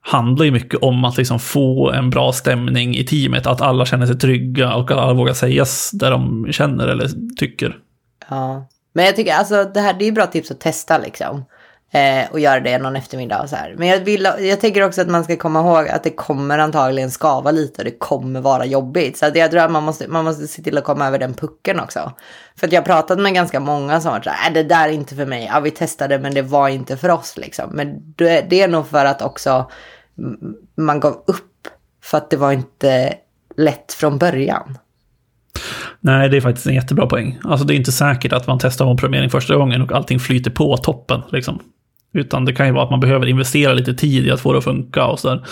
handlar 0.00 0.44
ju 0.44 0.50
mycket 0.50 0.82
om 0.82 1.04
att 1.04 1.16
liksom 1.16 1.38
få 1.38 1.90
en 1.90 2.10
bra 2.10 2.32
stämning 2.32 2.96
i 2.96 3.04
teamet, 3.04 3.46
att 3.46 3.60
alla 3.60 3.86
känner 3.86 4.06
sig 4.06 4.18
trygga 4.18 4.74
och 4.74 4.90
att 4.90 4.98
alla 4.98 5.12
vågar 5.12 5.34
säga 5.34 5.64
det 5.92 6.10
de 6.10 6.46
känner 6.52 6.88
eller 6.88 7.08
tycker. 7.36 7.78
Ja, 8.30 8.66
men 8.92 9.04
jag 9.04 9.16
tycker 9.16 9.34
alltså 9.34 9.64
det 9.64 9.80
här 9.80 9.94
det 9.98 10.08
är 10.08 10.12
bra 10.12 10.26
tips 10.26 10.50
att 10.50 10.60
testa 10.60 10.98
liksom. 10.98 11.44
Eh, 11.94 12.30
och 12.30 12.40
göra 12.40 12.60
det 12.60 12.78
någon 12.78 12.96
eftermiddag 12.96 13.42
och 13.42 13.48
så 13.48 13.56
här. 13.56 13.74
Men 13.78 13.88
jag, 13.88 14.00
vill, 14.00 14.28
jag 14.38 14.60
tänker 14.60 14.82
också 14.82 15.00
att 15.00 15.08
man 15.08 15.24
ska 15.24 15.36
komma 15.36 15.60
ihåg 15.60 15.88
att 15.88 16.04
det 16.04 16.10
kommer 16.10 16.58
antagligen 16.58 17.10
skava 17.10 17.50
lite 17.50 17.80
och 17.80 17.84
det 17.84 17.98
kommer 17.98 18.40
vara 18.40 18.64
jobbigt. 18.64 19.16
Så 19.16 19.26
att 19.26 19.36
jag 19.36 19.50
tror 19.50 19.60
att 19.60 19.70
man 19.70 19.82
måste, 19.82 20.08
man 20.08 20.24
måste 20.24 20.48
se 20.48 20.62
till 20.62 20.78
att 20.78 20.84
komma 20.84 21.06
över 21.06 21.18
den 21.18 21.34
pucken 21.34 21.80
också. 21.80 22.12
För 22.56 22.66
att 22.66 22.72
jag 22.72 22.80
har 22.80 22.86
pratat 22.86 23.18
med 23.18 23.34
ganska 23.34 23.60
många 23.60 24.00
som 24.00 24.12
har 24.12 24.20
sagt, 24.20 24.46
äh, 24.48 24.52
det 24.54 24.62
där 24.62 24.88
är 24.88 24.92
inte 24.92 25.14
för 25.14 25.26
mig. 25.26 25.50
Ja, 25.52 25.60
vi 25.60 25.70
testade 25.70 26.18
men 26.18 26.34
det 26.34 26.42
var 26.42 26.68
inte 26.68 26.96
för 26.96 27.08
oss 27.08 27.36
liksom. 27.36 27.70
Men 27.72 28.14
det, 28.16 28.46
det 28.50 28.62
är 28.62 28.68
nog 28.68 28.86
för 28.86 29.04
att 29.04 29.22
också 29.22 29.70
man 30.76 31.00
gav 31.00 31.12
upp. 31.26 31.68
För 32.02 32.18
att 32.18 32.30
det 32.30 32.36
var 32.36 32.52
inte 32.52 33.14
lätt 33.56 33.92
från 33.92 34.18
början. 34.18 34.78
Nej, 36.00 36.28
det 36.28 36.36
är 36.36 36.40
faktiskt 36.40 36.66
en 36.66 36.74
jättebra 36.74 37.06
poäng. 37.06 37.38
Alltså 37.44 37.66
det 37.66 37.74
är 37.74 37.76
inte 37.76 37.92
säkert 37.92 38.32
att 38.32 38.46
man 38.46 38.58
testar 38.58 38.84
omprogrammering 38.84 39.30
första 39.30 39.56
gången 39.56 39.82
och 39.82 39.92
allting 39.92 40.20
flyter 40.20 40.50
på 40.50 40.76
toppen. 40.76 41.22
Liksom. 41.32 41.60
Utan 42.12 42.44
det 42.44 42.52
kan 42.52 42.66
ju 42.66 42.72
vara 42.72 42.84
att 42.84 42.90
man 42.90 43.00
behöver 43.00 43.26
investera 43.26 43.72
lite 43.72 43.94
tid 43.94 44.26
i 44.26 44.30
att 44.30 44.40
få 44.40 44.52
det 44.52 44.58
att 44.58 44.64
funka 44.64 45.06
och 45.06 45.18
sådär. 45.18 45.46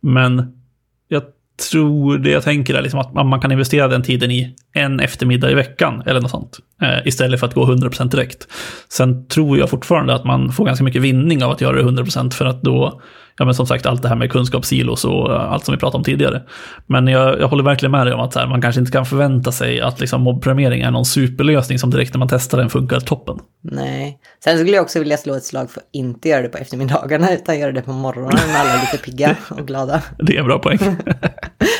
Men 0.00 0.60
jag 1.08 1.22
tror, 1.70 2.18
det 2.18 2.30
jag 2.30 2.42
tänker 2.42 2.74
är 2.74 2.82
liksom 2.82 3.00
att 3.00 3.14
man 3.14 3.40
kan 3.40 3.52
investera 3.52 3.88
den 3.88 4.02
tiden 4.02 4.30
i 4.30 4.56
en 4.72 5.00
eftermiddag 5.00 5.50
i 5.50 5.54
veckan 5.54 6.02
eller 6.06 6.20
något 6.20 6.30
sånt. 6.30 6.58
Eh, 6.82 7.06
istället 7.06 7.40
för 7.40 7.46
att 7.46 7.54
gå 7.54 7.66
100% 7.66 8.10
direkt. 8.10 8.48
Sen 8.88 9.26
tror 9.26 9.58
jag 9.58 9.70
fortfarande 9.70 10.14
att 10.14 10.24
man 10.24 10.52
får 10.52 10.64
ganska 10.64 10.84
mycket 10.84 11.02
vinning 11.02 11.44
av 11.44 11.50
att 11.50 11.60
göra 11.60 11.76
det 11.76 11.82
100% 11.82 12.30
för 12.30 12.44
att 12.44 12.62
då 12.62 13.00
ja, 13.40 13.44
men 13.44 13.54
som 13.54 13.66
sagt 13.66 13.86
allt 13.86 14.02
det 14.02 14.08
här 14.08 14.16
med 14.16 14.32
kunskapssilos 14.32 15.04
och 15.04 15.32
eh, 15.32 15.52
allt 15.52 15.64
som 15.64 15.74
vi 15.74 15.78
pratade 15.78 15.98
om 15.98 16.04
tidigare. 16.04 16.42
Men 16.86 17.06
jag, 17.06 17.40
jag 17.40 17.48
håller 17.48 17.64
verkligen 17.64 17.90
med 17.90 18.06
dig 18.06 18.14
om 18.14 18.20
att 18.20 18.34
här, 18.34 18.46
man 18.46 18.62
kanske 18.62 18.80
inte 18.80 18.92
kan 18.92 19.06
förvänta 19.06 19.52
sig 19.52 19.80
att 19.80 20.00
liksom, 20.00 20.22
mobbprogrammering 20.22 20.82
är 20.82 20.90
någon 20.90 21.04
superlösning 21.04 21.78
som 21.78 21.90
direkt 21.90 22.14
när 22.14 22.18
man 22.18 22.28
testar 22.28 22.58
den 22.58 22.70
funkar 22.70 23.00
toppen. 23.00 23.38
Nej. 23.62 24.18
Sen 24.44 24.58
skulle 24.58 24.76
jag 24.76 24.82
också 24.82 24.98
vilja 24.98 25.16
slå 25.16 25.34
ett 25.34 25.44
slag 25.44 25.70
för 25.70 25.80
att 25.80 25.88
inte 25.92 26.28
göra 26.28 26.42
det 26.42 26.48
på 26.48 26.58
eftermiddagarna 26.58 27.34
utan 27.34 27.58
göra 27.58 27.72
det 27.72 27.82
på 27.82 27.92
morgonen 27.92 28.38
när 28.48 28.60
alla 28.60 28.70
är 28.70 28.80
lite 28.80 29.04
pigga 29.04 29.36
och 29.50 29.66
glada. 29.66 30.02
Det 30.18 30.36
är 30.36 30.40
en 30.40 30.46
bra 30.46 30.58
poäng. 30.58 30.78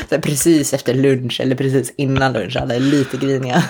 precis 0.23 0.75
efter 0.75 0.95
lunch 0.95 1.41
eller 1.41 1.57
precis 1.57 1.95
innan 1.97 2.33
lunch, 2.33 2.57
alla 2.57 2.75
är 2.75 2.81
lite 2.81 3.17
griniga 3.17 3.65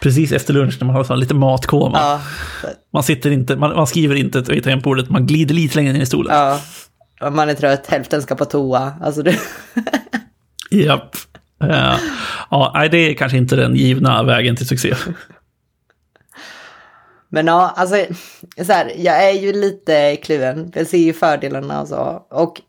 precis 0.00 0.32
efter 0.32 0.54
lunch 0.54 0.76
när 0.80 0.86
man 0.86 0.96
har 0.96 1.04
så 1.04 1.14
lite 1.14 1.34
matkoma. 1.34 1.98
Ja. 1.98 2.20
Man, 2.92 3.02
sitter 3.02 3.30
inte, 3.30 3.56
man, 3.56 3.76
man 3.76 3.86
skriver 3.86 4.14
inte 4.14 4.40
vid 4.40 4.64
tangentbordet, 4.64 5.10
man 5.10 5.26
glider 5.26 5.54
lite 5.54 5.76
längre 5.76 5.92
ner 5.92 6.00
i 6.00 6.06
stolen. 6.06 6.58
Ja, 7.20 7.30
man 7.30 7.48
är 7.48 7.54
trött, 7.54 7.86
hälften 7.86 8.22
ska 8.22 8.34
på 8.34 8.44
toa. 8.44 8.92
Alltså 9.02 9.22
det... 9.22 9.38
Japp. 10.70 11.16
Uh, 11.64 11.96
ja, 12.50 12.88
det 12.90 12.98
är 12.98 13.14
kanske 13.14 13.38
inte 13.38 13.56
den 13.56 13.76
givna 13.76 14.22
vägen 14.22 14.56
till 14.56 14.66
succé. 14.66 14.94
Men 17.28 17.46
ja, 17.46 17.72
alltså, 17.76 18.04
så 18.66 18.72
här, 18.72 18.92
jag 18.96 19.24
är 19.28 19.32
ju 19.32 19.52
lite 19.52 20.16
kluven. 20.16 20.72
Jag 20.74 20.86
ser 20.86 20.98
ju 20.98 21.12
fördelarna 21.12 21.80
och 21.80 21.88
så. 21.88 22.26
Och 22.30 22.60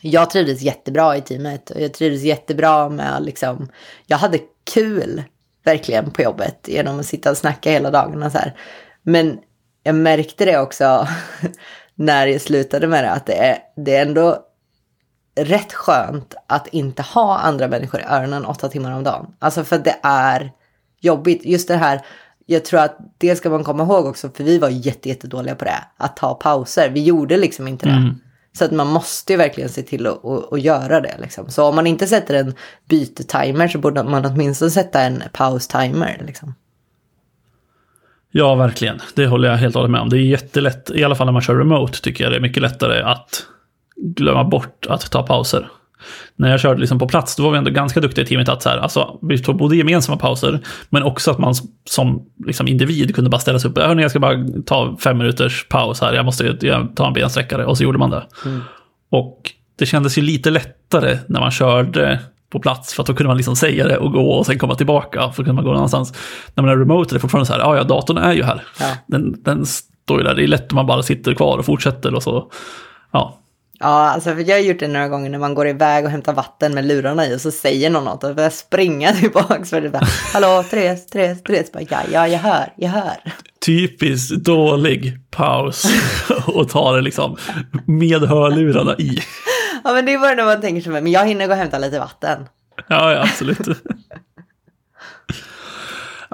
jag 0.00 0.30
trivdes 0.30 0.62
jättebra 0.62 1.16
i 1.16 1.20
teamet. 1.20 1.70
Och 1.70 1.80
jag 1.80 1.94
trivdes 1.94 2.22
jättebra 2.22 2.88
med 2.88 3.22
liksom, 3.22 3.68
jag 4.06 4.18
hade 4.18 4.38
kul 4.74 5.22
verkligen 5.64 6.10
på 6.10 6.22
jobbet 6.22 6.68
genom 6.68 7.00
att 7.00 7.06
sitta 7.06 7.30
och 7.30 7.36
snacka 7.36 7.70
hela 7.70 7.90
dagarna 7.90 8.30
så 8.30 8.38
här. 8.38 8.56
Men 9.02 9.38
jag 9.82 9.94
märkte 9.94 10.44
det 10.44 10.58
också 10.58 11.08
när 11.94 12.26
jag 12.26 12.40
slutade 12.40 12.86
med 12.86 13.04
det, 13.04 13.10
att 13.10 13.26
det 13.26 13.36
är, 13.36 13.58
det 13.76 13.96
är 13.96 14.02
ändå 14.02 14.38
rätt 15.34 15.72
skönt 15.72 16.34
att 16.46 16.68
inte 16.68 17.02
ha 17.02 17.38
andra 17.38 17.68
människor 17.68 18.00
i 18.00 18.04
öronen 18.04 18.44
åtta 18.44 18.68
timmar 18.68 18.92
om 18.92 19.04
dagen. 19.04 19.34
Alltså 19.38 19.64
för 19.64 19.78
det 19.78 19.96
är 20.02 20.52
jobbigt. 21.00 21.44
Just 21.44 21.68
det 21.68 21.76
här, 21.76 22.00
jag 22.46 22.64
tror 22.64 22.80
att 22.80 22.98
det 23.18 23.36
ska 23.36 23.50
man 23.50 23.64
komma 23.64 23.82
ihåg 23.82 24.06
också, 24.06 24.30
för 24.30 24.44
vi 24.44 24.58
var 24.58 24.68
jättedåliga 24.68 25.54
på 25.54 25.64
det, 25.64 25.84
att 25.96 26.16
ta 26.16 26.34
pauser. 26.34 26.90
Vi 26.90 27.02
gjorde 27.02 27.36
liksom 27.36 27.68
inte 27.68 27.86
det. 27.86 27.92
Mm. 27.92 28.20
Så 28.58 28.64
att 28.64 28.70
man 28.70 28.86
måste 28.86 29.32
ju 29.32 29.36
verkligen 29.36 29.70
se 29.70 29.82
till 29.82 30.06
att, 30.06 30.24
att, 30.24 30.52
att 30.52 30.60
göra 30.60 31.00
det. 31.00 31.14
Liksom. 31.20 31.48
Så 31.48 31.64
om 31.64 31.74
man 31.74 31.86
inte 31.86 32.06
sätter 32.06 32.34
en 32.34 32.54
bytetimer 32.88 33.68
så 33.68 33.78
borde 33.78 34.02
man 34.02 34.26
åtminstone 34.26 34.70
sätta 34.70 35.00
en 35.00 35.22
paustimer. 35.32 36.22
Liksom. 36.26 36.54
Ja, 38.30 38.54
verkligen. 38.54 39.00
Det 39.14 39.26
håller 39.26 39.48
jag 39.48 39.56
helt 39.56 39.76
och 39.76 39.80
hållet 39.80 39.92
med 39.92 40.00
om. 40.00 40.08
Det 40.08 40.16
är 40.16 40.20
jättelätt, 40.20 40.90
i 40.90 41.04
alla 41.04 41.14
fall 41.14 41.26
när 41.26 41.32
man 41.32 41.42
kör 41.42 41.56
remote, 41.56 42.00
tycker 42.00 42.24
jag 42.24 42.32
det 42.32 42.36
är 42.36 42.40
mycket 42.40 42.62
lättare 42.62 43.02
att 43.02 43.46
glömma 43.96 44.44
bort 44.44 44.86
att 44.88 45.10
ta 45.10 45.22
pauser 45.22 45.68
när 46.36 46.50
jag 46.50 46.60
körde 46.60 46.80
liksom 46.80 46.98
på 46.98 47.08
plats, 47.08 47.36
då 47.36 47.42
var 47.42 47.50
vi 47.50 47.58
ändå 47.58 47.70
ganska 47.70 48.00
duktiga 48.00 48.24
i 48.24 48.28
teamet 48.28 48.48
att 48.48 48.62
så 48.62 48.68
här, 48.68 48.78
alltså, 48.78 49.18
vi 49.22 49.38
tog 49.38 49.56
både 49.56 49.76
gemensamma 49.76 50.18
pauser, 50.18 50.60
men 50.90 51.02
också 51.02 51.30
att 51.30 51.38
man 51.38 51.54
som 51.84 52.26
liksom, 52.46 52.68
individ 52.68 53.14
kunde 53.14 53.30
bara 53.30 53.40
ställa 53.40 53.58
sig 53.58 53.70
upp. 53.70 53.78
Hörni, 53.78 54.02
jag 54.02 54.10
ska 54.10 54.20
bara 54.20 54.46
ta 54.66 54.96
fem 55.04 55.18
minuters 55.18 55.68
paus 55.68 56.00
här, 56.00 56.12
jag 56.12 56.24
måste 56.24 56.56
jag 56.60 56.96
ta 56.96 57.06
en 57.06 57.12
bensträckare. 57.12 57.64
Och 57.64 57.76
så 57.76 57.84
gjorde 57.84 57.98
man 57.98 58.10
det. 58.10 58.26
Mm. 58.44 58.60
Och 59.10 59.50
det 59.78 59.86
kändes 59.86 60.18
ju 60.18 60.22
lite 60.22 60.50
lättare 60.50 61.18
när 61.26 61.40
man 61.40 61.50
körde 61.50 62.20
på 62.50 62.60
plats, 62.60 62.94
för 62.94 63.02
att 63.02 63.06
då 63.06 63.14
kunde 63.14 63.28
man 63.28 63.36
liksom 63.36 63.56
säga 63.56 63.88
det 63.88 63.96
och 63.96 64.12
gå 64.12 64.30
och 64.32 64.46
sen 64.46 64.58
komma 64.58 64.74
tillbaka, 64.74 65.20
för 65.20 65.42
då 65.42 65.46
kunde 65.46 65.52
man 65.52 65.64
gå 65.64 65.72
någonstans. 65.72 66.14
När 66.54 66.64
man 66.64 66.72
är 66.72 66.76
remote 66.76 67.12
är 67.12 67.14
det 67.14 67.20
fortfarande 67.20 67.46
så 67.46 67.52
här, 67.52 67.60
ja, 67.60 67.76
ja, 67.76 67.82
datorn 67.82 68.18
är 68.18 68.32
ju 68.32 68.42
här. 68.42 68.62
Ja. 68.80 68.86
Den, 69.06 69.42
den 69.42 69.66
står 69.66 70.18
ju 70.18 70.24
där, 70.24 70.34
det 70.34 70.42
är 70.42 70.46
lätt 70.46 70.72
om 70.72 70.76
man 70.76 70.86
bara 70.86 71.02
sitter 71.02 71.34
kvar 71.34 71.58
och 71.58 71.64
fortsätter 71.64 72.14
och 72.14 72.22
så, 72.22 72.50
ja, 73.12 73.38
Ja, 73.82 74.10
alltså 74.10 74.34
för 74.34 74.48
jag 74.48 74.56
har 74.56 74.62
gjort 74.62 74.78
det 74.78 74.88
några 74.88 75.08
gånger 75.08 75.30
när 75.30 75.38
man 75.38 75.54
går 75.54 75.68
iväg 75.68 76.04
och 76.04 76.10
hämtar 76.10 76.32
vatten 76.32 76.74
med 76.74 76.84
lurarna 76.84 77.26
i 77.26 77.36
och 77.36 77.40
så 77.40 77.50
säger 77.50 77.90
någon 77.90 78.04
något 78.04 78.24
och 78.24 78.34
börjar 78.34 78.50
springa 78.50 79.12
tillbaka 79.20 79.64
för 79.64 79.80
det 79.80 79.88
bara, 79.88 80.06
hallå 80.32 80.64
Therese, 80.70 81.06
Therese, 81.06 81.42
Therese, 81.42 81.72
bara, 81.72 81.82
ja, 81.90 82.02
ja, 82.12 82.28
jag 82.28 82.38
hör, 82.38 82.72
jag 82.76 82.90
hör. 82.90 83.16
Typiskt 83.66 84.44
dålig 84.44 85.30
paus 85.30 85.84
och 86.46 86.68
ta 86.68 86.92
det 86.92 87.00
liksom 87.00 87.36
med 87.86 88.22
hörlurarna 88.22 88.96
i. 88.98 89.18
Ja, 89.84 89.92
men 89.92 90.06
det 90.06 90.12
är 90.12 90.18
bara 90.18 90.34
när 90.34 90.44
man 90.44 90.60
tänker 90.60 90.82
så, 90.82 90.90
men 90.90 91.06
jag 91.06 91.26
hinner 91.26 91.46
gå 91.46 91.52
och 91.52 91.58
hämta 91.58 91.78
lite 91.78 91.98
vatten. 91.98 92.46
Ja, 92.88 93.12
ja 93.12 93.22
absolut. 93.22 93.58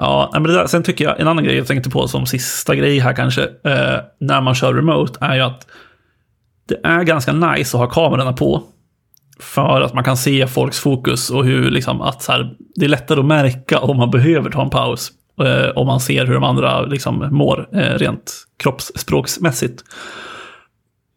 Ja, 0.01 0.29
men 0.33 0.43
det 0.43 0.53
där, 0.53 0.67
sen 0.67 0.83
tycker 0.83 1.05
jag, 1.05 1.19
en 1.19 1.27
annan 1.27 1.43
grej 1.43 1.57
jag 1.57 1.67
tänkte 1.67 1.89
på 1.89 2.07
som 2.07 2.25
sista 2.25 2.75
grej 2.75 2.99
här 2.99 3.13
kanske, 3.13 3.43
eh, 3.43 3.99
när 4.19 4.41
man 4.41 4.55
kör 4.55 4.73
remote, 4.73 5.17
är 5.21 5.35
ju 5.35 5.41
att 5.41 5.67
det 6.69 6.79
är 6.83 7.03
ganska 7.03 7.33
nice 7.33 7.77
att 7.77 7.81
ha 7.81 7.89
kamerorna 7.89 8.33
på. 8.33 8.63
För 9.39 9.81
att 9.81 9.93
man 9.93 10.03
kan 10.03 10.17
se 10.17 10.47
folks 10.47 10.79
fokus 10.79 11.29
och 11.29 11.45
hur 11.45 11.71
liksom 11.71 12.01
att 12.01 12.21
så 12.21 12.31
här, 12.31 12.53
det 12.75 12.85
är 12.85 12.89
lättare 12.89 13.19
att 13.19 13.25
märka 13.25 13.79
om 13.79 13.97
man 13.97 14.11
behöver 14.11 14.49
ta 14.49 14.61
en 14.61 14.69
paus. 14.69 15.11
Eh, 15.41 15.69
om 15.75 15.87
man 15.87 15.99
ser 15.99 16.25
hur 16.25 16.33
de 16.33 16.43
andra 16.43 16.81
liksom 16.81 17.27
mår 17.31 17.69
eh, 17.73 17.97
rent 17.97 18.33
kroppsspråksmässigt. 18.57 19.83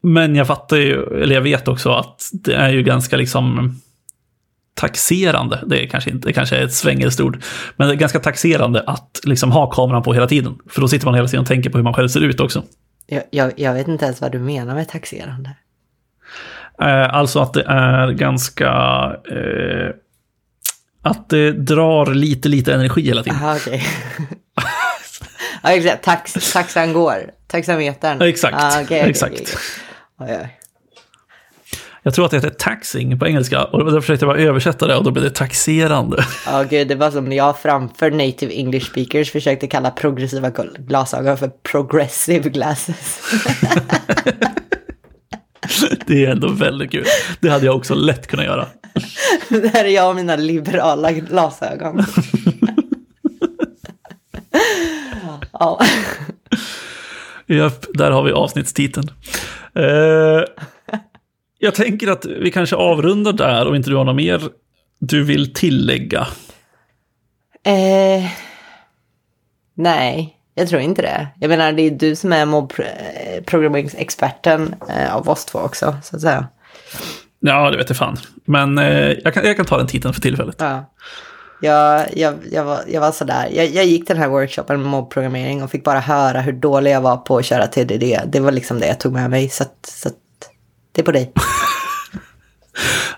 Men 0.02 0.36
jag 0.36 0.46
fattar 0.46 0.76
ju, 0.76 1.22
eller 1.22 1.34
jag 1.34 1.42
vet 1.42 1.68
också 1.68 1.92
att 1.92 2.30
det 2.32 2.54
är 2.54 2.70
ju 2.70 2.82
ganska 2.82 3.16
liksom 3.16 3.76
taxerande, 4.74 5.64
det 5.66 5.84
är 5.84 5.88
kanske 5.88 6.10
inte, 6.10 6.28
det 6.28 6.32
kanske 6.32 6.56
är 6.56 6.64
ett 6.64 6.74
svängerskt 6.74 7.20
ord, 7.20 7.42
men 7.76 7.88
det 7.88 7.94
är 7.94 7.96
ganska 7.96 8.20
taxerande 8.20 8.84
att 8.86 9.20
liksom 9.24 9.52
ha 9.52 9.70
kameran 9.70 10.02
på 10.02 10.14
hela 10.14 10.26
tiden. 10.26 10.58
För 10.70 10.80
då 10.80 10.88
sitter 10.88 11.06
man 11.06 11.14
hela 11.14 11.28
tiden 11.28 11.40
och 11.40 11.46
tänker 11.46 11.70
på 11.70 11.78
hur 11.78 11.84
man 11.84 11.94
själv 11.94 12.08
ser 12.08 12.20
ut 12.20 12.40
också. 12.40 12.62
Jag, 13.12 13.22
jag, 13.30 13.52
jag 13.56 13.74
vet 13.74 13.88
inte 13.88 14.04
ens 14.04 14.20
vad 14.20 14.32
du 14.32 14.38
menar 14.38 14.74
med 14.74 14.88
taxerande. 14.88 15.50
Eh, 16.82 17.14
alltså 17.14 17.40
att 17.40 17.52
det 17.52 17.62
är 17.68 18.10
ganska... 18.10 18.66
Eh, 19.30 19.90
att 21.02 21.28
det 21.28 21.52
drar 21.52 22.06
lite, 22.06 22.48
lite 22.48 22.74
energi 22.74 23.02
hela 23.02 23.22
tiden. 23.22 23.38
Aha, 23.38 23.56
okej. 23.56 23.82
ja, 25.62 25.70
exakt. 25.72 26.04
Tax, 26.04 26.52
taxan 26.52 26.92
går. 26.92 27.30
Taxametern. 27.46 28.22
Exakt, 28.22 28.56
Ah, 28.58 28.82
okej, 28.82 29.00
exakt. 29.00 29.32
okej. 29.32 29.46
Oj, 30.18 30.38
oj. 30.42 30.58
Jag 32.04 32.14
tror 32.14 32.24
att 32.24 32.30
det 32.30 32.36
heter 32.36 32.50
taxing 32.50 33.18
på 33.18 33.26
engelska 33.26 33.64
och 33.64 33.92
då 33.92 34.00
försökte 34.00 34.26
jag 34.26 34.34
bara 34.34 34.42
översätta 34.42 34.86
det 34.86 34.96
och 34.96 35.04
då 35.04 35.10
blev 35.10 35.24
det 35.24 35.30
taxerande. 35.30 36.24
Ja, 36.46 36.62
gud, 36.62 36.88
det 36.88 36.94
var 36.94 37.10
som 37.10 37.24
när 37.24 37.36
jag 37.36 37.58
framför 37.58 38.10
native 38.10 38.52
English 38.54 38.86
speakers 38.90 39.30
försökte 39.30 39.66
kalla 39.66 39.90
progressiva 39.90 40.50
gl- 40.50 40.86
glasögon 40.86 41.38
för 41.38 41.48
progressive 41.48 42.48
glasses. 42.50 43.20
Det 46.06 46.24
är 46.24 46.30
ändå 46.30 46.48
väldigt 46.48 46.90
kul. 46.90 47.04
Det 47.40 47.48
hade 47.48 47.66
jag 47.66 47.76
också 47.76 47.94
lätt 47.94 48.26
kunnat 48.26 48.46
göra. 48.46 48.66
det 49.48 49.68
här 49.74 49.84
är 49.84 49.88
jag 49.88 50.08
och 50.08 50.16
mina 50.16 50.36
liberala 50.36 51.12
glasögon. 51.12 52.04
ja. 55.52 55.80
Japp, 57.46 57.86
där 57.94 58.10
har 58.10 58.22
vi 58.22 58.32
avsnittstiteln. 58.32 59.10
Eh, 59.74 60.42
jag 61.64 61.74
tänker 61.74 62.08
att 62.08 62.24
vi 62.24 62.50
kanske 62.50 62.76
avrundar 62.76 63.32
där 63.32 63.66
och 63.66 63.76
inte 63.76 63.90
du 63.90 63.96
har 63.96 64.04
något 64.04 64.16
mer 64.16 64.42
du 64.98 65.24
vill 65.24 65.54
tillägga. 65.54 66.26
Eh, 67.64 68.24
nej, 69.74 70.36
jag 70.54 70.68
tror 70.68 70.80
inte 70.80 71.02
det. 71.02 71.28
Jag 71.40 71.48
menar, 71.48 71.72
det 71.72 71.82
är 71.82 71.90
du 71.90 72.16
som 72.16 72.32
är 72.32 72.46
mobbprogrammeringsexperten 72.46 74.74
eh, 74.88 75.16
av 75.16 75.28
oss 75.28 75.44
två 75.44 75.58
också, 75.58 75.96
så 76.02 76.16
att 76.16 76.22
säga. 76.22 76.46
Ja, 77.40 77.70
det 77.70 77.76
vet 77.76 77.90
jag 77.90 77.96
fan. 77.96 78.16
Men 78.44 78.78
eh, 78.78 79.12
jag, 79.24 79.34
kan, 79.34 79.44
jag 79.44 79.56
kan 79.56 79.66
ta 79.66 79.76
den 79.76 79.86
titeln 79.86 80.14
för 80.14 80.20
tillfället. 80.20 80.56
Ja. 80.58 80.84
Jag, 81.60 82.06
jag, 82.16 82.34
jag, 82.50 82.64
var, 82.64 82.80
jag 82.88 83.00
var 83.00 83.12
sådär, 83.12 83.48
jag, 83.52 83.66
jag 83.66 83.84
gick 83.84 84.08
den 84.08 84.16
här 84.16 84.28
workshopen 84.28 84.80
med 84.80 84.90
mobbprogrammering 84.90 85.62
och 85.62 85.70
fick 85.70 85.84
bara 85.84 86.00
höra 86.00 86.40
hur 86.40 86.52
dålig 86.52 86.90
jag 86.90 87.00
var 87.00 87.16
på 87.16 87.36
att 87.36 87.44
köra 87.44 87.66
TDD. 87.66 88.20
Det 88.26 88.40
var 88.40 88.52
liksom 88.52 88.80
det 88.80 88.86
jag 88.86 89.00
tog 89.00 89.12
med 89.12 89.30
mig, 89.30 89.48
så, 89.48 89.62
att, 89.62 89.86
så 89.86 90.08
att 90.08 90.14
det 90.92 91.00
är 91.00 91.04
på 91.04 91.12
dig. 91.12 91.32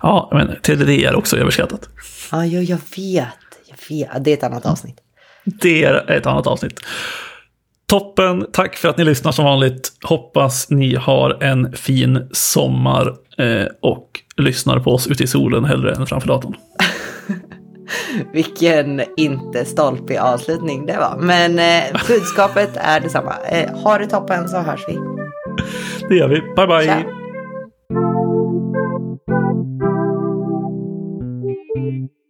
Ja, 0.02 0.30
men 0.32 0.56
TDD 0.62 0.88
är 0.88 1.14
också 1.14 1.36
överskattat. 1.36 1.88
Ja, 2.32 2.44
jo, 2.44 2.60
jag 2.60 2.78
vet. 2.96 3.28
Jag 3.66 3.96
vet. 3.96 4.24
Det 4.24 4.30
är 4.30 4.36
ett 4.36 4.42
annat 4.42 4.66
avsnitt. 4.66 4.96
Det 5.44 5.84
är 5.84 6.10
ett 6.10 6.26
annat 6.26 6.46
avsnitt. 6.46 6.80
Toppen, 7.86 8.46
tack 8.52 8.76
för 8.76 8.88
att 8.88 8.98
ni 8.98 9.04
lyssnar 9.04 9.32
som 9.32 9.44
vanligt. 9.44 9.92
Hoppas 10.02 10.70
ni 10.70 10.94
har 10.94 11.42
en 11.42 11.72
fin 11.72 12.28
sommar 12.32 13.16
eh, 13.38 13.66
och 13.82 14.20
lyssnar 14.36 14.80
på 14.80 14.90
oss 14.90 15.06
ute 15.06 15.24
i 15.24 15.26
solen 15.26 15.64
hellre 15.64 15.94
än 15.94 16.06
framför 16.06 16.28
datorn. 16.28 16.54
Vilken 18.32 19.02
inte 19.16 19.64
stolpig 19.64 20.16
avslutning 20.16 20.86
det 20.86 20.96
var. 20.96 21.16
Men 21.20 21.58
eh, 21.58 22.00
budskapet 22.08 22.70
är 22.74 23.00
detsamma. 23.00 23.34
Eh, 23.48 23.74
ha 23.74 23.98
det 23.98 24.06
toppen 24.06 24.48
så 24.48 24.56
hörs 24.56 24.84
vi. 24.88 24.98
Det 26.08 26.14
gör 26.14 26.28
vi. 26.28 26.40
Bye, 26.40 26.66
bye! 26.66 26.84
Tja. 26.84 27.23
thank 31.84 32.10
you 32.18 32.23